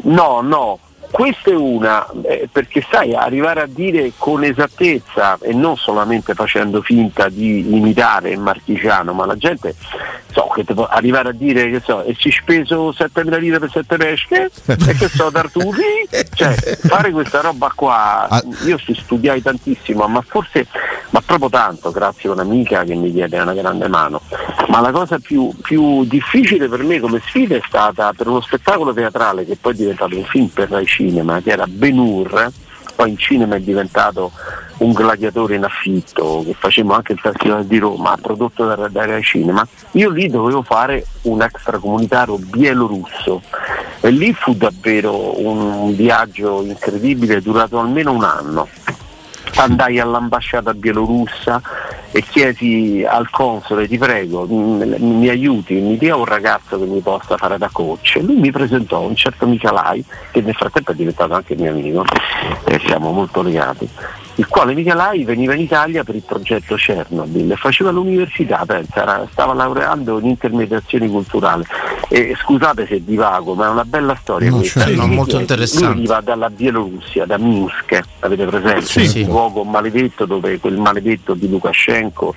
No, 0.03 0.41
no, 0.43 0.79
questa 1.11 1.51
è 1.51 1.55
una, 1.55 2.07
eh, 2.23 2.49
perché 2.51 2.85
sai, 2.91 3.15
arrivare 3.15 3.63
a 3.63 3.67
dire 3.67 4.13
con 4.17 4.45
esattezza 4.45 5.39
e 5.41 5.53
non 5.53 5.77
solamente 5.77 6.35
facendo 6.35 6.83
finta 6.83 7.29
di 7.29 7.75
imitare 7.75 8.31
il 8.31 8.41
marchigiano, 8.41 9.13
ma 9.13 9.27
la 9.27 9.37
gente 9.37 9.75
so 10.31 10.47
che 10.55 10.63
può 10.65 10.87
arrivare 10.87 11.31
a 11.31 11.33
dire 11.33 11.71
che 11.71 11.81
so, 11.81 12.03
e 12.05 12.15
ci 12.15 12.31
speso 12.31 12.91
7.000 12.91 13.39
lire 13.39 13.59
per 13.59 13.71
7 13.71 13.97
pesche 13.97 14.51
e 14.67 14.95
che 14.95 15.09
so 15.09 15.31
Tartufi, 15.31 16.09
cioè 16.35 16.53
fare 16.53 17.11
questa 17.11 17.41
roba 17.41 17.73
qua, 17.75 18.27
Ah. 18.29 18.43
io 18.67 18.77
ci 18.79 18.95
studiai 18.95 19.41
tantissimo, 19.41 20.07
ma 20.07 20.21
forse, 20.21 20.67
ma 21.11 21.23
proprio 21.25 21.49
tanto, 21.49 21.91
grazie 21.91 22.29
a 22.29 22.33
un'amica 22.33 22.85
che 22.85 22.95
mi 22.95 23.11
diede 23.11 23.39
una 23.41 23.55
grande 23.55 23.89
mano. 23.89 24.21
Ma 24.69 24.81
la 24.81 24.91
cosa 24.91 25.19
più, 25.19 25.51
più 25.63 26.05
difficile 26.05 26.69
per 26.69 26.83
me 26.83 27.01
come 27.01 27.21
sfida 27.25 27.57
è 27.57 27.63
stata 27.67 28.13
per 28.13 28.27
uno 28.29 28.41
spettacolo 28.41 28.93
teatrale 28.93 29.47
che 29.47 29.57
poi 29.59 29.73
è 29.73 29.77
diventato 29.77 30.17
un 30.17 30.25
film 30.25 30.47
per 30.49 30.69
Rai 30.71 30.87
Cinema, 30.99 31.41
che 31.41 31.51
era 31.51 31.65
Ben 31.69 31.97
Hur, 31.97 32.51
poi 32.97 33.11
in 33.11 33.17
cinema 33.17 33.55
è 33.55 33.61
diventato 33.61 34.33
un 34.79 34.93
gladiatore 34.93 35.55
in 35.55 35.63
affitto, 35.63 36.43
che 36.45 36.55
facevamo 36.59 36.95
anche 36.95 37.13
il 37.13 37.21
Festival 37.21 37.65
di 37.65 37.79
Roma, 37.79 38.17
prodotto 38.21 38.67
da, 38.67 38.75
da 38.89 39.07
Rai 39.07 39.23
Cinema. 39.23 39.67
Io 39.93 40.11
lì 40.11 40.29
dovevo 40.29 40.63
fare 40.63 41.07
un 41.23 41.41
extracomunitario 41.41 42.39
bielorusso 42.39 43.43
e 44.01 44.11
lì 44.11 44.33
fu 44.33 44.55
davvero 44.55 45.41
un 45.41 45.95
viaggio 45.95 46.63
incredibile, 46.63 47.41
durato 47.41 47.79
almeno 47.79 48.13
un 48.13 48.25
anno 48.25 48.69
andai 49.63 49.99
all'ambasciata 49.99 50.75
bielorussa 50.75 51.61
e 52.11 52.23
chiesi 52.23 53.05
al 53.07 53.29
console 53.31 53.87
ti 53.87 53.99
prego 53.99 54.47
m- 54.47 54.97
mi 54.99 55.29
aiuti, 55.29 55.75
mi 55.75 55.97
dia 55.99 56.17
un 56.17 56.25
ragazzo 56.25 56.79
che 56.79 56.87
mi 56.87 57.01
possa 57.01 57.37
fare 57.37 57.59
da 57.59 57.69
coach. 57.71 58.17
E 58.17 58.23
lui 58.23 58.37
mi 58.37 58.51
presentò 58.51 59.01
un 59.01 59.15
certo 59.15 59.47
Michalai 59.47 60.05
che 60.31 60.41
nel 60.41 60.55
frattempo 60.55 60.93
è 60.93 60.95
diventato 60.95 61.35
anche 61.35 61.55
mio 61.57 61.71
amico. 61.71 62.05
E 62.65 62.81
siamo 62.85 63.13
molto 63.13 63.43
legati 63.43 63.89
il 64.39 64.47
quale 64.47 64.73
Michalai 64.73 65.25
veniva 65.25 65.53
in 65.55 65.61
Italia 65.63 66.05
per 66.05 66.15
il 66.15 66.23
progetto 66.23 66.77
Chernobyl 66.77 67.51
e 67.51 67.57
faceva 67.57 67.91
l'università, 67.91 68.63
pensa, 68.65 69.03
era- 69.03 69.27
stava 69.33 69.53
laureando 69.53 70.19
in 70.21 70.27
intermediazione 70.27 71.09
culturale 71.09 71.65
e 72.09 72.37
scusate 72.41 72.87
se 72.87 73.03
divago 73.05 73.55
ma 73.55 73.67
è 73.67 73.69
una 73.69 73.85
bella 73.85 74.15
storia 74.15 74.51
No, 74.51 74.59
questa. 74.59 74.81
certo, 74.85 75.01
no, 75.01 75.07
Lui- 75.07 75.15
molto 75.17 75.33
lui 75.33 75.41
interessante. 75.41 75.89
veniva 75.89 76.21
dalla 76.21 76.51
Bielorussia, 76.51 77.27
da 77.27 77.37
Minsk, 77.37 77.99
avete 78.21 78.45
presente? 78.47 78.83
Sì, 78.83 79.07
sì. 79.09 79.21
Un 79.23 79.29
luogo 79.29 79.65
maledetto 79.65 80.25
dove 80.25 80.59
quel 80.61 80.77
maledetto 80.79 81.35
di 81.35 81.49
Lukashenko 81.49 82.35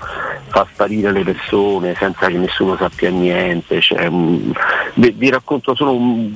fa 0.48 0.66
sparire 0.74 1.12
le 1.12 1.24
persone 1.24 1.96
senza 2.00 2.26
che 2.28 2.38
nessuno 2.38 2.76
sappia 2.78 3.12
niente. 3.12 3.80
Cioè, 3.80 4.10
vi, 4.10 5.12
vi 5.12 5.30
racconto 5.30 5.76
solo 5.76 5.94
un 5.94 6.34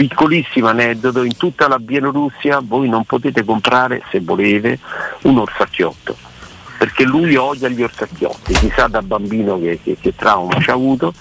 piccolissimo 0.00 0.66
aneddoto, 0.66 1.24
in 1.24 1.36
tutta 1.36 1.68
la 1.68 1.78
Bielorussia 1.78 2.62
voi 2.64 2.88
non 2.88 3.04
potete 3.04 3.44
comprare, 3.44 4.02
se 4.10 4.20
volete, 4.20 4.78
un 5.24 5.36
orsacchiotto. 5.36 6.16
Perché 6.78 7.04
lui 7.04 7.36
odia 7.36 7.68
gli 7.68 7.82
orsacchiotti, 7.82 8.54
chissà 8.54 8.86
da 8.86 9.02
bambino 9.02 9.60
che, 9.60 9.78
che- 9.82 9.98
che 10.00 10.14
trauma 10.16 10.58
ci 10.58 10.70
ha 10.70 10.72
avuto, 10.72 11.12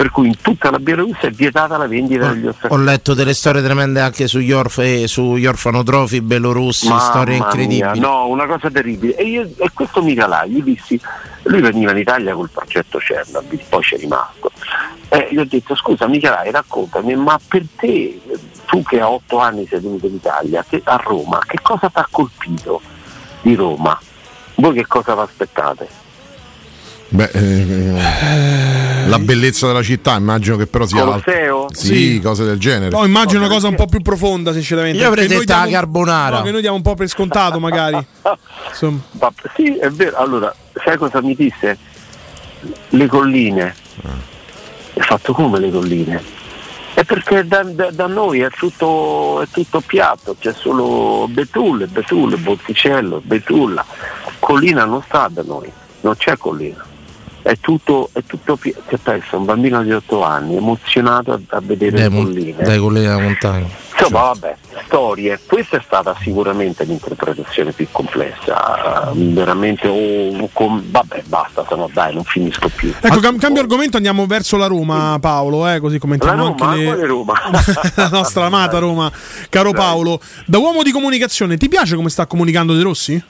per 0.00 0.10
cui 0.10 0.28
in 0.28 0.40
tutta 0.40 0.70
la 0.70 0.78
Bielorussia 0.78 1.28
è 1.28 1.30
vietata 1.30 1.76
la 1.76 1.86
vendita 1.86 2.32
degli 2.32 2.46
Ho 2.46 2.48
orsacchiotti. 2.48 2.84
letto 2.84 3.12
delle 3.12 3.34
storie 3.34 3.60
tremende 3.62 4.00
anche 4.00 4.28
sugli, 4.28 4.50
orf- 4.50 4.78
eh, 4.78 5.06
sugli 5.06 5.44
orfanotrofi 5.44 6.22
belorussi, 6.22 6.88
Mamma 6.88 7.00
storie 7.02 7.34
mia, 7.36 7.44
incredibili. 7.44 7.98
no, 8.00 8.26
una 8.28 8.46
cosa 8.46 8.70
terribile. 8.70 9.14
E, 9.16 9.24
io, 9.24 9.42
e 9.58 9.70
questo 9.74 10.00
Michalai, 10.00 10.48
gli 10.52 10.62
dissi, 10.62 10.98
lui 11.42 11.60
veniva 11.60 11.90
in 11.90 11.98
Italia 11.98 12.32
col 12.32 12.48
progetto 12.48 12.96
Chernobyl, 12.96 13.60
poi 13.68 13.82
c'è 13.82 13.98
rimasto. 13.98 14.50
E 15.10 15.28
gli 15.32 15.36
ho 15.36 15.44
detto, 15.44 15.74
scusa 15.74 16.06
Michalai, 16.06 16.50
raccontami, 16.50 17.14
ma 17.16 17.38
per 17.46 17.64
te, 17.76 18.18
tu 18.64 18.82
che 18.82 19.00
a 19.02 19.10
otto 19.10 19.36
anni 19.38 19.66
sei 19.68 19.80
venuto 19.80 20.06
in 20.06 20.14
Italia, 20.14 20.64
che- 20.66 20.80
a 20.82 20.96
Roma, 20.96 21.40
che 21.46 21.58
cosa 21.60 21.88
ti 21.90 21.98
ha 21.98 22.08
colpito 22.10 22.80
di 23.42 23.54
Roma? 23.54 24.00
Voi 24.54 24.72
che 24.72 24.86
cosa 24.86 25.14
vi 25.14 25.20
aspettate? 25.20 25.88
Beh, 27.12 27.30
eh, 27.32 29.08
la 29.08 29.18
bellezza 29.18 29.66
della 29.66 29.82
città, 29.82 30.14
immagino 30.16 30.56
che 30.56 30.66
però 30.68 30.86
sia. 30.86 31.00
Colosseo? 31.00 31.66
Sì, 31.72 31.86
Sì. 32.14 32.20
cose 32.22 32.44
del 32.44 32.58
genere. 32.58 32.90
No, 32.90 33.04
immagino 33.04 33.40
No, 33.40 33.46
una 33.46 33.54
cosa 33.54 33.66
un 33.66 33.74
po' 33.74 33.86
più 33.86 34.00
profonda, 34.00 34.52
sinceramente. 34.52 34.98
Io 34.98 35.08
avrei 35.08 35.26
detto 35.26 35.52
la 35.52 35.66
carbonara. 35.68 36.38
No, 36.38 36.42
che 36.44 36.50
noi 36.52 36.60
diamo 36.60 36.76
un 36.76 36.82
po' 36.82 36.94
per 36.94 37.08
scontato, 37.08 37.58
magari. 37.58 37.96
Ma- 38.22 39.32
sì, 39.56 39.76
è 39.76 39.90
vero. 39.90 40.16
Allora, 40.18 40.54
sai 40.84 40.96
cosa 40.98 41.20
mi 41.20 41.34
disse? 41.34 41.76
Le 42.90 43.06
colline, 43.06 43.74
E 44.94 45.00
fatto 45.02 45.32
come 45.32 45.58
le 45.58 45.70
colline? 45.70 46.22
È 46.94 47.02
perché 47.04 47.44
da, 47.46 47.62
da- 47.64 47.90
da 47.90 48.06
noi 48.06 48.40
è 48.40 48.50
tutto, 48.50 49.40
è 49.42 49.48
tutto 49.50 49.80
piatto, 49.80 50.36
c'è 50.38 50.52
solo 50.52 51.26
Betulle, 51.28 51.86
Betulle, 51.86 52.36
Botticello, 52.36 53.20
Betulla. 53.24 53.84
Collina 54.38 54.84
non 54.84 55.02
sta 55.02 55.28
da 55.30 55.42
noi, 55.44 55.70
non 56.02 56.14
c'è 56.16 56.36
collina. 56.36 56.84
È 57.42 57.56
tutto, 57.58 58.10
è 58.12 58.22
tutto 58.26 58.56
che 58.56 58.74
pensa, 59.02 59.36
un 59.36 59.44
bambino 59.46 59.82
di 59.82 59.92
8 59.92 60.22
anni, 60.22 60.56
emozionato 60.56 61.32
a, 61.32 61.40
a 61.48 61.60
vedere 61.62 61.92
Dai, 61.98 62.10
le 62.10 62.16
colline. 62.22 62.62
dai 62.62 62.78
colline 62.78 63.06
della 63.06 63.18
montagna. 63.18 63.66
Insomma, 63.98 64.20
vabbè, 64.26 64.56
storie. 64.86 65.38
Questa 65.46 65.76
è 65.78 65.82
stata 65.84 66.14
sicuramente 66.22 66.84
l'interpretazione 66.84 67.72
più 67.72 67.86
complessa. 67.90 69.10
eh, 69.10 69.32
Veramente, 69.32 69.88
oh, 69.88 70.48
com- 70.52 70.82
vabbè, 70.90 71.22
basta, 71.26 71.64
se 71.68 71.74
no 71.76 71.88
dai, 71.92 72.14
non 72.14 72.24
finisco 72.24 72.68
più. 72.74 72.92
Ecco, 73.00 73.18
cam- 73.20 73.38
cambio 73.38 73.60
argomento, 73.62 73.96
andiamo 73.96 74.26
verso 74.26 74.56
la 74.56 74.66
Roma, 74.66 75.18
Paolo, 75.20 75.66
eh, 75.68 75.80
così 75.80 75.98
commentiamo 75.98 76.46
anche 76.46 76.64
le- 76.76 76.84
quale 76.84 77.06
Roma? 77.06 77.34
la 77.96 78.08
nostra 78.08 78.44
amata 78.46 78.78
Roma. 78.78 79.10
Caro 79.48 79.72
Paolo, 79.72 80.20
da 80.46 80.58
uomo 80.58 80.82
di 80.82 80.92
comunicazione, 80.92 81.56
ti 81.56 81.68
piace 81.68 81.96
come 81.96 82.10
sta 82.10 82.26
comunicando 82.26 82.74
De 82.74 82.82
Rossi? 82.82 83.22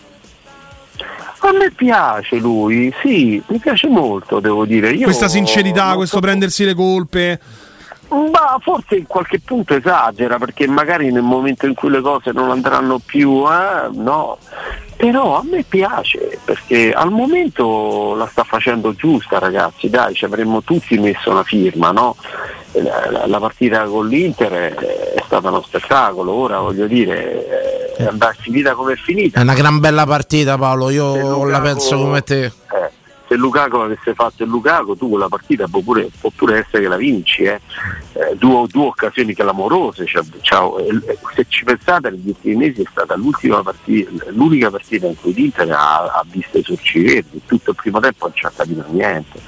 A 1.42 1.52
me 1.52 1.70
piace 1.70 2.37
lui, 2.37 2.92
sì, 3.02 3.42
mi 3.47 3.59
piace 3.59 3.88
molto, 3.88 4.40
devo 4.40 4.64
dire. 4.66 4.90
Io 4.92 5.04
Questa 5.04 5.28
sincerità, 5.28 5.94
questo 5.94 6.16
so- 6.16 6.23
prendersi 6.23 6.64
le 6.64 6.75
colpe. 6.75 7.40
Ma 8.11 8.59
forse 8.61 8.97
in 8.97 9.06
qualche 9.06 9.40
punto 9.40 9.75
esagera, 9.75 10.37
perché 10.37 10.66
magari 10.66 11.12
nel 11.12 11.23
momento 11.23 11.66
in 11.66 11.75
cui 11.75 11.90
le 11.90 12.00
cose 12.00 12.32
non 12.32 12.50
andranno 12.50 12.99
più, 12.99 13.44
eh, 13.47 13.88
no. 13.92 14.37
Però 14.97 15.38
a 15.38 15.42
me 15.49 15.62
piace, 15.66 16.40
perché 16.44 16.92
al 16.92 17.11
momento 17.11 18.14
la 18.16 18.26
sta 18.26 18.42
facendo 18.42 18.94
giusta 18.94 19.38
ragazzi, 19.38 19.88
dai, 19.88 20.12
ci 20.12 20.25
avremmo 20.25 20.62
tutti 20.62 20.99
messo 20.99 21.30
una 21.30 21.44
firma, 21.44 21.92
no? 21.92 22.16
La, 22.72 23.38
partita 23.40 23.84
con 23.84 24.06
l'Inter 24.06 24.52
è, 24.52 24.74
è 24.74 25.22
stata 25.26 25.48
uno 25.48 25.60
spettacolo, 25.62 26.32
ora 26.32 26.60
voglio 26.60 26.86
dire, 26.86 27.94
è 27.96 28.04
andata 28.04 28.34
finita 28.38 28.74
come 28.74 28.92
è 28.92 28.96
finita. 28.96 29.40
È 29.40 29.42
una 29.42 29.54
gran 29.54 29.80
bella 29.80 30.06
partita, 30.06 30.56
Paolo. 30.56 30.88
Io 30.90 31.12
Se 31.14 31.18
la 31.20 31.28
Lukaku- 31.28 31.62
penso 31.62 31.96
come 31.96 32.22
te. 32.22 32.44
eh, 32.44 32.52
se 33.26 33.34
Lukaku 33.36 33.76
avesse 33.76 34.14
fatto 34.14 34.44
il 34.44 34.48
Lukaku, 34.48 34.96
tu 34.96 35.08
quella 35.08 35.28
partita 35.28 35.66
può 35.68 35.80
pure, 35.80 36.08
può 36.20 36.30
pure 36.34 36.58
essere 36.58 36.82
che 36.84 36.88
la 36.88 36.96
vinci. 36.96 37.42
eh. 37.42 37.60
Eh, 38.12 38.36
due, 38.36 38.66
due 38.68 38.86
occasioni 38.86 39.34
clamorose. 39.34 40.04
cioè, 40.06 40.22
eh, 40.22 41.00
eh, 41.10 41.18
se 41.34 41.46
ci 41.48 41.64
pensate, 41.64 42.10
negli 42.10 42.28
ultimi 42.28 42.54
mesi 42.56 42.82
è 42.82 42.86
stata 42.90 43.16
l'ultima 43.16 43.62
partita, 43.62 44.10
l'unica 44.28 44.70
partita 44.70 45.06
in 45.06 45.16
cui 45.20 45.32
l'Inter 45.34 45.70
ha, 45.72 46.02
ha 46.04 46.24
visto 46.28 46.58
i 46.58 46.62
sorci 46.62 47.02
verdi. 47.02 47.40
Tutto 47.46 47.70
il 47.70 47.76
primo 47.76 47.98
tempo 48.00 48.26
non 48.26 48.34
ci 48.36 48.46
ha 48.46 48.52
capito 48.54 48.84
niente. 48.90 49.38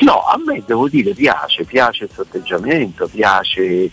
No, 0.00 0.20
a 0.24 0.38
me 0.44 0.62
devo 0.66 0.88
dire 0.88 1.12
piace, 1.12 1.64
piace 1.64 2.04
il 2.04 2.10
sorteggiamento, 2.12 3.08
piace. 3.08 3.90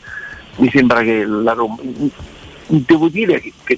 Mi 0.57 0.69
sembra 0.71 1.01
che 1.01 1.25
la 1.25 1.53
Roma. 1.53 1.75
Devo 2.67 3.07
dire 3.09 3.39
che, 3.39 3.53
che 3.63 3.77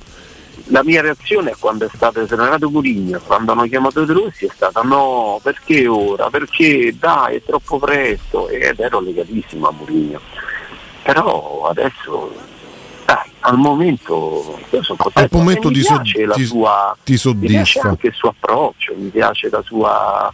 la 0.65 0.83
mia 0.83 1.01
reazione 1.01 1.55
quando 1.59 1.85
è 1.85 1.89
stato 1.93 2.21
esonerato 2.21 2.69
Curigno, 2.69 3.19
quando 3.25 3.51
hanno 3.51 3.63
chiamato 3.63 4.05
De 4.05 4.13
Rossi 4.13 4.45
è 4.45 4.49
stata 4.53 4.81
no, 4.81 5.39
perché 5.41 5.87
ora? 5.87 6.29
Perché 6.29 6.95
dai, 6.97 7.37
è 7.37 7.43
troppo 7.43 7.79
presto 7.79 8.47
ed 8.49 8.79
ero 8.79 8.99
legatissimo 8.99 9.67
a 9.67 9.71
Mourinho. 9.71 10.19
Però 11.03 11.67
adesso 11.69 12.33
dai, 13.05 13.29
al 13.39 13.57
momento 13.57 14.59
io 14.69 14.83
sono 14.83 14.97
contento. 14.99 15.35
Al 15.35 15.41
momento 15.41 15.67
mi 15.69 15.73
ti 15.75 15.81
so- 15.81 16.01
ti- 16.03 16.45
sua 16.45 16.95
ti 17.03 17.11
mi 17.13 17.17
piace 17.17 17.79
soddisfa. 17.79 17.87
anche 17.87 18.07
il 18.07 18.13
suo 18.13 18.29
approccio, 18.29 18.93
mi 18.95 19.09
piace 19.09 19.49
la 19.49 19.61
sua 19.63 20.31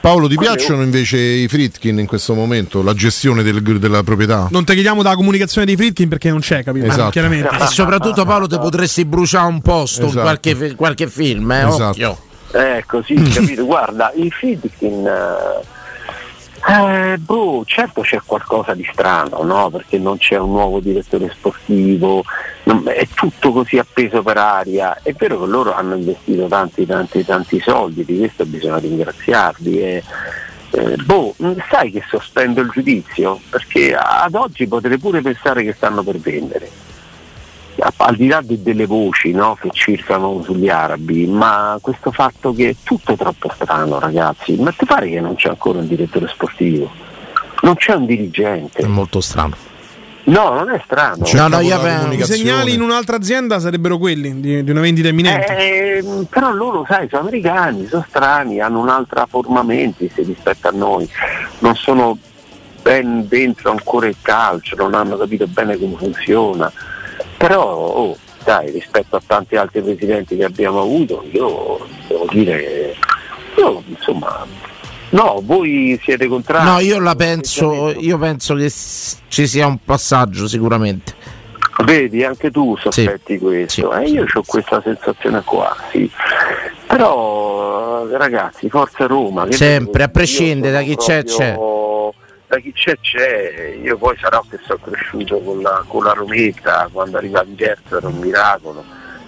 Paolo, 0.00 0.28
ti 0.28 0.36
Quello- 0.36 0.54
piacciono 0.54 0.82
invece 0.82 1.18
i 1.18 1.48
Fritkin 1.48 1.98
in 1.98 2.06
questo 2.06 2.34
momento? 2.34 2.82
La 2.82 2.94
gestione 2.94 3.42
del- 3.42 3.62
della 3.62 4.02
proprietà? 4.02 4.46
Non 4.50 4.64
ti 4.64 4.72
chiediamo 4.74 5.02
dalla 5.02 5.16
comunicazione 5.16 5.66
dei 5.66 5.76
Fritkin 5.76 6.08
perché 6.08 6.30
non 6.30 6.38
c'è, 6.40 6.62
capito? 6.62 6.86
Esatto. 6.86 7.10
Chiaramente. 7.10 7.48
E 7.60 7.66
soprattutto, 7.66 8.24
Paolo, 8.24 8.46
ti 8.46 8.58
potresti 8.58 9.04
bruciare 9.04 9.46
un 9.48 9.60
posto 9.60 10.02
in 10.02 10.06
Esatto. 10.08 10.22
qualche, 10.22 10.54
fi- 10.54 10.74
qualche 10.76 11.08
film, 11.08 11.50
eh? 11.50 11.66
Esatto. 11.66 11.88
Occhio. 11.90 12.18
Ecco, 12.52 13.02
sì, 13.02 13.14
capito. 13.34 13.64
Guarda, 13.66 14.10
i 14.14 14.30
Fidkin, 14.30 15.06
eh, 15.06 15.64
boh, 17.18 17.62
certo 17.64 18.02
c'è 18.02 18.20
qualcosa 18.24 18.74
di 18.74 18.86
strano, 18.92 19.42
no? 19.42 19.70
Perché 19.70 19.98
non 19.98 20.18
c'è 20.18 20.36
un 20.36 20.50
nuovo 20.50 20.80
direttore 20.80 21.30
sportivo, 21.30 22.24
non- 22.64 22.82
è 22.86 23.06
tutto 23.14 23.52
così 23.52 23.78
appeso 23.78 24.22
per 24.22 24.36
aria. 24.36 24.98
È 25.02 25.12
vero 25.12 25.40
che 25.40 25.46
loro 25.46 25.72
hanno 25.72 25.94
investito 25.94 26.46
tanti, 26.46 26.84
tanti, 26.84 27.24
tanti 27.24 27.58
soldi, 27.60 28.04
di 28.04 28.18
questo 28.18 28.44
bisogna 28.44 28.78
ringraziarli. 28.78 29.80
E, 29.80 30.02
eh, 30.70 30.96
boh, 30.96 31.34
mh, 31.38 31.52
sai 31.70 31.90
che 31.90 32.02
sospendo 32.06 32.60
il 32.60 32.68
giudizio? 32.68 33.40
Perché 33.48 33.94
ad 33.94 34.34
oggi 34.34 34.66
potrei 34.68 34.98
pure 34.98 35.22
pensare 35.22 35.64
che 35.64 35.72
stanno 35.72 36.02
per 36.02 36.18
vendere 36.18 36.87
al 37.78 38.16
di 38.16 38.26
là 38.26 38.40
de- 38.42 38.62
delle 38.62 38.86
voci 38.86 39.32
no, 39.32 39.56
che 39.60 39.70
circolano 39.72 40.42
sugli 40.42 40.68
arabi, 40.68 41.26
ma 41.26 41.78
questo 41.80 42.10
fatto 42.10 42.52
che 42.52 42.70
è 42.70 42.76
tutto 42.82 43.16
troppo 43.16 43.50
strano 43.54 43.98
ragazzi, 43.98 44.56
ma 44.56 44.70
ti 44.72 44.84
pare 44.84 45.08
che 45.08 45.20
non 45.20 45.34
c'è 45.34 45.48
ancora 45.48 45.78
un 45.78 45.88
direttore 45.88 46.28
sportivo? 46.28 46.90
Non 47.62 47.74
c'è 47.74 47.94
un 47.94 48.06
dirigente? 48.06 48.82
È 48.82 48.86
molto 48.86 49.20
strano. 49.20 49.56
No, 50.24 50.52
non 50.52 50.70
è 50.70 50.80
strano. 50.84 51.24
C'è 51.24 51.36
No, 51.36 51.48
no, 51.48 51.60
io 51.60 51.78
I 52.12 52.24
segnali 52.24 52.74
in 52.74 52.82
un'altra 52.82 53.16
azienda 53.16 53.58
sarebbero 53.58 53.96
quelli 53.96 54.40
di, 54.40 54.62
di 54.62 54.70
una 54.70 54.80
vendita 54.80 55.08
imminente. 55.08 55.56
Eh, 55.56 56.04
però 56.28 56.52
loro, 56.52 56.84
sai, 56.86 57.08
sono 57.08 57.22
americani, 57.22 57.86
sono 57.86 58.04
strani, 58.06 58.60
hanno 58.60 58.80
un'altra 58.80 59.26
forma 59.26 59.62
mentis 59.62 60.14
rispetto 60.16 60.68
a 60.68 60.72
noi, 60.72 61.08
non 61.60 61.74
sono 61.74 62.18
ben 62.82 63.26
dentro 63.26 63.70
ancora 63.70 64.06
il 64.06 64.16
calcio, 64.20 64.76
non 64.76 64.94
hanno 64.94 65.16
capito 65.16 65.46
bene 65.46 65.78
come 65.78 65.96
funziona. 65.96 66.70
Però, 67.38 67.64
oh, 67.64 68.16
dai, 68.44 68.70
rispetto 68.70 69.16
a 69.16 69.22
tanti 69.24 69.56
altri 69.56 69.80
presidenti 69.80 70.36
che 70.36 70.44
abbiamo 70.44 70.80
avuto, 70.80 71.24
io 71.30 71.78
devo 72.08 72.26
dire, 72.30 72.96
io, 73.56 73.82
insomma, 73.86 74.44
no, 75.10 75.40
voi 75.44 75.98
siete 76.02 76.26
contrari. 76.26 76.64
No, 76.64 76.80
io 76.80 76.98
la 76.98 77.14
penso, 77.14 77.90
io 77.96 78.18
penso 78.18 78.54
che 78.54 78.70
ci 79.28 79.46
sia 79.46 79.66
un 79.66 79.78
passaggio 79.84 80.48
sicuramente. 80.48 81.14
Vedi, 81.84 82.24
anche 82.24 82.50
tu 82.50 82.76
sospetti 82.76 83.34
Sì, 83.34 83.38
questo, 83.38 83.92
sì, 83.92 84.02
eh, 84.02 84.08
io 84.08 84.26
sì, 84.28 84.36
ho 84.36 84.42
questa 84.44 84.82
sensazione 84.82 85.42
qua, 85.44 85.76
sì. 85.92 86.10
Però 86.88 88.04
ragazzi, 88.16 88.68
Forza 88.68 89.06
Roma. 89.06 89.46
Sempre, 89.50 90.02
a 90.02 90.08
prescindere 90.08 90.72
da 90.72 90.80
io 90.80 90.96
chi 90.96 91.04
c'è, 91.04 91.22
sono 91.24 91.77
Da 92.48 92.58
chi 92.58 92.72
c'è 92.72 92.98
c'è, 92.98 93.78
io 93.82 93.98
poi 93.98 94.16
sarò 94.18 94.42
che 94.48 94.58
sono 94.66 94.78
cresciuto 94.82 95.38
con 95.40 95.60
la, 95.60 95.84
con 95.86 96.02
la 96.02 96.12
Rometta, 96.12 96.88
quando 96.90 97.18
arrivavi 97.18 97.54
terzo 97.54 97.98
era 97.98 98.08
un 98.08 98.16
miracolo. 98.16 98.82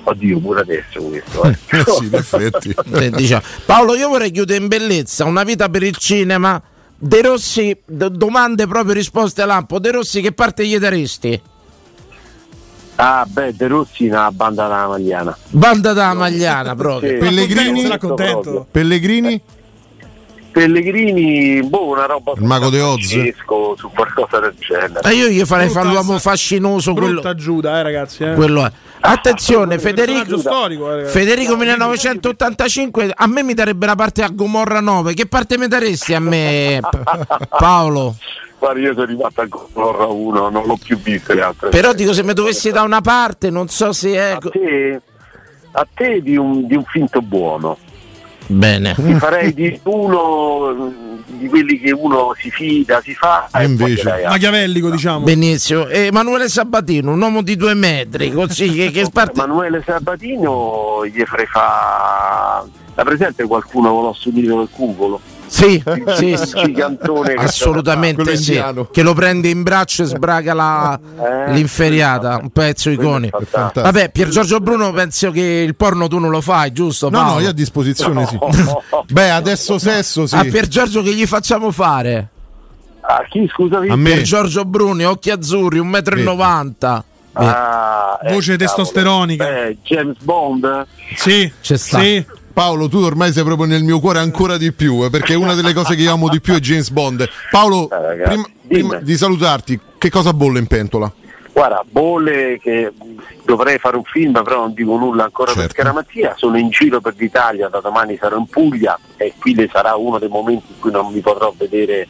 Oddio, 0.05 0.39
pure 0.41 0.61
adesso 0.61 1.03
questo. 1.03 1.43
Eh. 1.45 1.59
Eh 1.79 1.85
sì, 1.87 2.05
in 2.07 2.15
effetti. 2.15 2.75
Diciamo. 3.15 3.43
Paolo, 3.67 3.95
io 3.95 4.09
vorrei 4.09 4.31
chiudere 4.31 4.63
in 4.63 4.69
bellezza 4.69 5.27
una 5.27 5.43
vita 5.45 5.69
per 5.69 5.83
il 5.83 5.97
cinema. 5.97 6.61
De 6.97 7.23
Rossi, 7.23 7.79
d- 7.85 8.09
domande 8.09 8.67
proprio 8.67 8.95
risposte 8.95 9.43
a 9.43 9.47
lampo. 9.47 9.79
De 9.79 9.91
Rossi, 9.91 10.23
che 10.23 10.33
parte 10.33 10.67
gli 10.67 10.79
daresti? 10.79 11.41
Ah 12.97 13.27
beh, 13.27 13.55
De 13.55 13.67
Rossi 13.67 14.07
una 14.07 14.31
banda 14.33 14.65
della 14.65 14.87
Magliana. 14.87 15.37
Banda 15.49 15.93
da 15.93 16.13
Magliana 16.15 16.75
proprio. 16.75 17.11
Sì. 17.11 17.17
Pellegrini? 17.17 17.89
Pellegrini? 18.71 19.43
Pellegrini, 20.51 21.63
boh, 21.63 21.89
una 21.89 22.07
roba 22.07 22.33
Il 22.37 22.43
mago 22.45 22.71
de 22.71 22.81
Oz? 22.81 23.33
Su 23.77 23.91
qualcosa 23.95 24.41
del 24.41 24.55
genere. 24.59 25.01
Ma 25.03 25.11
io 25.11 25.29
gli 25.29 25.45
farei 25.45 25.67
Brutta 25.67 25.81
fare 25.81 25.93
l'uomo 25.93 26.19
fascinoso. 26.19 26.93
Quello, 26.93 27.13
Brutta 27.21 27.35
Giuda, 27.35 27.79
eh, 27.79 27.83
ragazzi. 27.83 28.25
Eh. 28.25 28.35
quello 28.35 28.65
è. 28.65 28.73
Attenzione, 29.03 29.79
Personaggio 29.79 30.13
Federico. 30.13 30.39
storico, 30.39 30.95
eh. 30.95 31.05
Federico 31.07 31.57
1985 31.57 33.13
a 33.17 33.27
me 33.27 33.43
mi 33.43 33.55
darebbe 33.55 33.87
la 33.87 33.95
parte 33.95 34.23
a 34.23 34.29
Gomorra 34.29 34.81
9 34.81 35.15
che 35.15 35.27
parte 35.27 35.57
mi 35.57 35.69
daresti 35.69 36.13
a 36.13 36.21
me 36.21 36.81
Paolo 37.49 38.15
Guarda, 38.59 38.79
io 38.79 38.93
sono 38.93 39.05
arrivato 39.05 39.41
a 39.41 39.47
Gomorra 39.47 40.05
1, 40.05 40.51
non 40.51 40.67
l'ho 40.67 40.77
più 40.77 40.99
visto 40.99 41.33
le 41.33 41.41
altre. 41.41 41.71
però 41.71 41.95
dico 41.95 42.13
se 42.13 42.23
mi 42.23 42.35
dovessi 42.35 42.71
da 42.71 42.83
una 42.83 43.01
parte 43.01 43.49
non 43.49 43.69
so 43.69 43.93
se 43.93 44.13
è 44.13 44.33
a 44.33 44.39
te, 44.39 45.01
a 45.73 45.87
te 45.95 46.21
di, 46.21 46.37
un, 46.37 46.67
di 46.67 46.75
un 46.75 46.85
finto 46.85 47.23
buono. 47.23 47.79
Bene 48.51 48.95
Ti 48.95 49.15
farei 49.15 49.53
di 49.55 49.79
uno 49.85 50.75
mm, 50.75 51.19
di 51.39 51.49
quelli 51.49 51.79
che 51.79 51.93
uno 51.93 52.35
si 52.39 52.51
fida, 52.51 53.01
si 53.03 53.15
fa 53.15 53.47
E 53.47 53.49
e 53.49 53.51
poi 53.51 53.65
invece? 53.67 54.23
Machiavellico, 54.27 54.91
diciamo. 54.91 55.25
benissimo 55.25 55.89
Emanuele 55.89 56.49
Sabatino 56.49 57.13
un 57.13 57.21
uomo 57.21 57.43
di 57.43 57.57
due 57.57 57.75
metri 57.75 58.31
così 58.33 58.71
che, 58.73 58.91
che 58.91 59.09
parte 59.13 59.41
Emanuele 59.41 59.83
Sabatino 59.85 61.07
gli 61.07 61.23
farei 61.25 61.47
fa 61.47 62.65
la 62.95 63.05
presente 63.05 63.45
qualcuno 63.45 63.93
con 63.93 64.03
l'osso 64.03 64.29
unito 64.29 64.59
del 64.59 64.69
cuvolo? 64.71 65.21
Sì, 65.51 65.83
sì, 66.15 66.37
sì. 66.37 66.63
Gigantone 66.65 67.35
assolutamente 67.35 68.37
sì 68.37 68.63
che 68.93 69.03
lo 69.03 69.15
prende 69.15 69.49
in 69.49 69.63
braccio 69.65 70.03
e 70.03 70.07
sbraga 70.07 70.55
la, 70.55 70.99
Eh, 71.19 71.53
l'inferiata 71.53 72.39
un 72.41 72.51
pezzo 72.51 72.89
iconico 72.91 73.41
vabbè 73.75 74.11
Pier 74.11 74.29
Giorgio 74.29 74.61
Bruno 74.61 74.93
penso 74.93 75.31
che 75.33 75.41
il 75.67 75.75
porno 75.75 76.07
tu 76.09 76.19
non 76.19 76.31
lo 76.31 76.41
fai 76.41 76.73
giusto 76.73 77.11
No, 77.11 77.19
Paolo? 77.19 77.35
no, 77.35 77.41
io 77.41 77.49
a 77.49 77.53
disposizione 77.53 78.27
sì. 78.27 78.39
No. 78.41 78.83
Beh, 79.11 79.31
adesso 79.31 79.79
sesso 79.79 80.27
sì. 80.27 80.37
a 80.37 80.43
Pier 80.45 80.69
Giorgio 80.69 81.03
che 81.03 81.13
gli 81.13 81.27
facciamo 81.27 81.71
fare 81.73 82.29
A 83.03 83.25
chi 83.29 83.49
scusami? 83.53 83.89
A 83.89 83.97
me. 83.97 84.11
Per 84.11 84.23
Giorgio 84.23 84.65
Bruni, 84.65 85.05
occhi 85.05 85.31
azzurri, 85.31 85.81
1,90 85.81 86.99
m. 86.99 87.03
Ah, 87.33 88.19
eh, 88.23 88.33
Voce 88.33 88.57
cavolo. 88.57 88.57
testosteronica. 88.57 89.49
Eh, 89.67 89.79
James 89.83 90.17
Bond? 90.23 90.87
Sì, 91.17 91.51
C'è 91.61 91.77
sta. 91.77 91.99
sì. 92.01 92.25
Paolo, 92.61 92.91
tu 92.91 92.99
ormai 92.99 93.33
sei 93.33 93.43
proprio 93.43 93.67
nel 93.67 93.83
mio 93.83 94.01
cuore 94.01 94.19
ancora 94.19 94.59
di 94.59 94.71
più, 94.73 95.03
eh, 95.03 95.09
perché 95.09 95.33
una 95.33 95.55
delle 95.55 95.73
cose 95.73 95.95
che 95.95 96.03
io 96.03 96.13
amo 96.13 96.29
di 96.29 96.43
più 96.43 96.53
è 96.53 96.59
James 96.59 96.91
Bond. 96.91 97.27
Paolo, 97.51 97.89
ragazzi, 97.91 98.29
prima, 98.29 98.49
prima 98.69 98.97
di 98.97 99.17
salutarti, 99.17 99.81
che 99.97 100.11
cosa 100.11 100.35
bolle 100.35 100.59
in 100.59 100.67
pentola? 100.67 101.11
Guarda, 101.53 101.83
bolle 101.89 102.59
che 102.61 102.93
dovrei 103.47 103.79
fare 103.79 103.97
un 103.97 104.05
film, 104.05 104.43
però 104.45 104.59
non 104.61 104.75
dico 104.75 104.95
nulla 104.99 105.25
ancora 105.25 105.53
Certo. 105.53 105.69
per 105.69 105.71
Scaramattia. 105.71 106.35
Sono 106.37 106.59
in 106.59 106.69
giro 106.69 107.01
per 107.01 107.15
l'Italia, 107.17 107.69
da 107.69 107.81
domani 107.81 108.19
sarò 108.21 108.37
in 108.37 108.47
Puglia 108.47 108.99
e 109.17 109.33
qui 109.39 109.57
sarà 109.73 109.97
uno 109.97 110.19
dei 110.19 110.29
momenti 110.29 110.67
in 110.69 110.81
cui 110.81 110.91
non 110.91 111.11
mi 111.11 111.21
potrò 111.21 111.55
vedere 111.57 112.09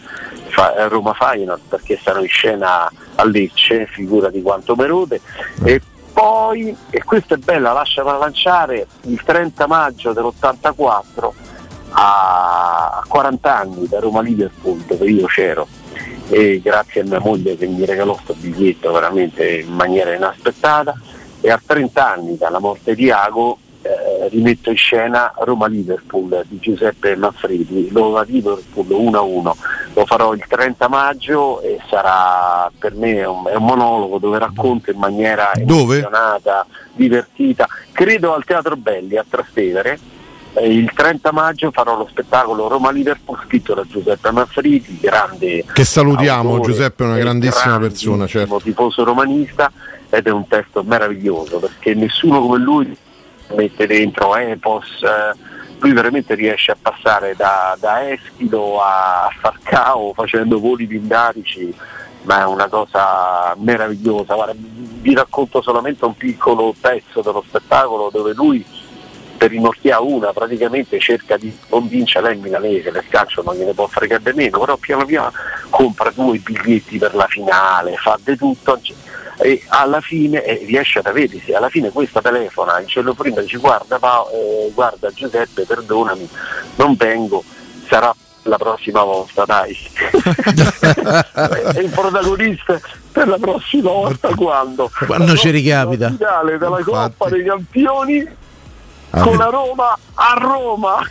Roma 0.89 1.15
Feyenoord 1.15 1.63
perché 1.69 1.97
sarò 2.03 2.21
in 2.21 2.29
scena 2.29 2.91
a 3.15 3.25
Lecce, 3.25 3.87
figura 3.87 4.31
di 4.31 4.43
quanto 4.43 4.75
merode. 4.75 5.21
E 5.65 5.81
poi, 6.21 6.77
e 6.91 7.03
questa 7.03 7.37
è 7.37 7.39
bella, 7.39 7.73
lasciala 7.73 8.19
lanciare, 8.19 8.87
il 9.05 9.23
30 9.25 9.67
maggio 9.67 10.13
dell'84 10.13 11.31
a 11.93 13.03
40 13.09 13.57
anni 13.57 13.89
da 13.89 14.01
Roma 14.01 14.21
Liverpool 14.21 14.81
dove 14.81 15.11
io 15.11 15.25
c'ero. 15.27 15.67
E 16.29 16.61
grazie 16.63 17.01
a 17.01 17.05
mia 17.05 17.21
moglie 17.21 17.57
che 17.57 17.67
mi 17.67 17.87
regalò 17.87 18.13
questo 18.13 18.35
biglietto 18.35 18.93
veramente 18.93 19.61
in 19.61 19.73
maniera 19.73 20.15
inaspettata. 20.15 20.95
E 21.41 21.51
a 21.51 21.59
30 21.65 22.13
anni 22.13 22.37
dalla 22.37 22.59
morte 22.59 22.95
di 22.95 23.11
Ago 23.11 23.57
eh, 23.81 24.29
rimetto 24.29 24.69
in 24.69 24.77
scena 24.77 25.33
Roma-Liverpool 25.35 26.45
di 26.47 26.59
Giuseppe 26.59 27.17
Manfredi, 27.17 27.89
Roma-Liverpool 27.91 28.87
1-1, 28.87 29.53
lo 30.01 30.07
farò 30.07 30.33
il 30.33 30.45
30 30.49 30.89
maggio 30.89 31.61
e 31.61 31.79
sarà 31.89 32.71
per 32.79 32.95
me 32.95 33.23
un, 33.25 33.47
è 33.47 33.55
un 33.55 33.65
monologo 33.65 34.19
dove 34.19 34.39
racconto 34.39 34.91
in 34.91 34.99
maniera 34.99 35.53
Dove? 35.57 35.99
emozionata, 35.99 36.67
divertita, 36.95 37.69
credo 37.93 38.35
al 38.35 38.45
Teatro 38.45 38.77
Belli 38.77 39.17
a 39.17 39.25
Trastevere 39.29 39.99
il 40.63 40.91
30 40.93 41.31
maggio 41.33 41.71
farò 41.71 41.97
lo 41.97 42.09
spettacolo 42.11 42.67
Roma-Liverpool 42.67 43.39
scritto 43.47 43.73
da 43.73 43.85
Giuseppe 43.87 44.33
Manfredi, 44.33 44.99
grande 45.01 45.65
Che 45.73 45.85
salutiamo, 45.85 46.55
autore 46.55 46.73
Giuseppe 46.73 47.05
è 47.05 47.07
una 47.07 47.19
grandissima 47.19 47.79
persona, 47.79 48.27
certo. 48.27 48.61
tifoso 48.61 49.05
romanista 49.05 49.71
ed 50.09 50.27
è 50.27 50.31
un 50.31 50.49
testo 50.49 50.83
meraviglioso 50.83 51.59
perché 51.59 51.95
nessuno 51.95 52.41
come 52.41 52.59
lui 52.59 52.97
mette 53.55 53.87
dentro 53.87 54.35
Epos, 54.37 55.03
eh, 55.03 55.50
lui 55.81 55.93
veramente 55.93 56.35
riesce 56.35 56.73
a 56.73 56.77
passare 56.81 57.35
da, 57.37 57.77
da 57.81 58.09
Eschilo 58.09 58.81
a 58.81 59.31
Farcao 59.41 60.13
facendo 60.13 60.61
voli 60.61 60.87
pindarici, 60.87 61.75
ma 62.23 62.41
è 62.41 62.45
una 62.45 62.69
cosa 62.69 63.55
meravigliosa. 63.59 64.35
Guarda, 64.35 64.55
vi 64.57 65.15
racconto 65.15 65.63
solamente 65.63 66.05
un 66.05 66.15
piccolo 66.15 66.75
pezzo 66.79 67.23
dello 67.23 67.43
spettacolo 67.47 68.11
dove 68.13 68.35
lui 68.35 68.65
per 69.39 69.49
rimorchia 69.49 70.01
una 70.01 70.35
praticamente 70.35 71.01
cerca 71.01 71.39
di 71.39 71.57
convincere 71.67 72.29
lei 72.29 72.41
milanese 72.41 72.91
del 72.91 73.09
calcio 73.09 73.41
non 73.41 73.57
gliene 73.57 73.73
può 73.73 73.87
fregare 73.87 74.35
meno 74.35 74.59
però 74.59 74.77
piano 74.77 75.07
piano 75.07 75.33
compra 75.71 76.11
due 76.11 76.37
biglietti 76.37 76.99
per 76.99 77.15
la 77.15 77.27
finale 77.27 77.97
fa 77.97 78.19
di 78.23 78.37
tutto 78.37 78.79
e 79.43 79.63
alla 79.69 80.01
fine 80.01 80.43
eh, 80.45 80.65
riesce 80.67 80.99
ad 80.99 81.07
aversi 81.07 81.53
alla 81.53 81.69
fine 81.71 81.91
questa 81.91 82.21
telefona 82.21 82.79
il 82.81 82.87
cielo 82.87 83.15
prima 83.15 83.41
dice 83.41 83.57
guarda, 83.59 83.99
Pa- 83.99 84.27
eh, 84.33 84.71
guarda 84.75 85.11
Giuseppe 85.11 85.65
perdonami 85.65 86.29
non 86.77 86.95
vengo 86.97 87.43
sarà 87.89 88.15
la 88.45 88.57
prossima 88.57 89.03
volta 89.03 89.45
dai 89.45 89.77
il 91.77 91.91
protagonista 91.95 92.79
per 93.13 93.29
la 93.29 93.39
prossima 93.39 93.91
volta 93.91 94.35
quando 94.35 94.91
Quando 95.07 95.37
ci 95.37 95.51
ricapita. 95.51 96.09
finale 96.11 96.57
della 96.59 96.79
Infatti. 96.79 97.15
Coppa 97.17 97.29
dei 97.31 97.45
Campioni 97.45 98.29
Ah, 99.13 99.23
con 99.23 99.37
la 99.39 99.47
Roma 99.47 99.99
a 100.15 100.35
Roma. 100.39 101.01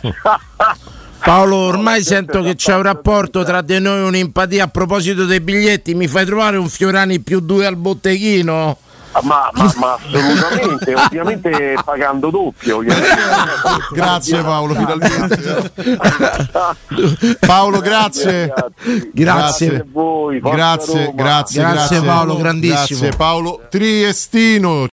Paolo, 1.22 1.56
ormai 1.56 2.02
sento 2.02 2.42
che 2.42 2.54
c'è 2.56 2.74
un 2.74 2.82
rapporto 2.82 3.44
tra 3.44 3.60
di 3.62 3.78
noi, 3.78 4.02
un'empatia. 4.02 4.64
A 4.64 4.68
proposito 4.68 5.24
dei 5.26 5.40
biglietti, 5.40 5.94
mi 5.94 6.06
fai 6.08 6.24
trovare 6.24 6.56
un 6.56 6.68
Fiorani 6.68 7.20
più 7.20 7.40
due 7.40 7.66
al 7.66 7.76
botteghino? 7.76 8.76
ma, 9.22 9.50
ma- 9.52 9.72
ma 9.76 9.94
assolutamente, 9.94 10.94
ovviamente 11.04 11.74
pagando 11.84 12.30
doppio. 12.30 12.76
ovviamente. 12.76 13.08
Grazie 13.92 14.42
Paolo, 14.42 14.74
finalmente. 14.74 15.72
Paolo, 17.40 17.80
grazie. 17.80 18.46
Ragazzi, 18.46 19.10
Grazie. 19.12 19.76
a 19.80 19.84
voi, 19.90 20.38
Grazie, 20.40 21.12
grazie, 21.14 21.14
Grazie, 21.14 21.60
grazie 21.62 22.00
Paolo, 22.02 22.36
grandissimo. 22.36 23.00
Grazie 23.00 23.16
Paolo 23.16 23.60
Triestino. 23.68 24.86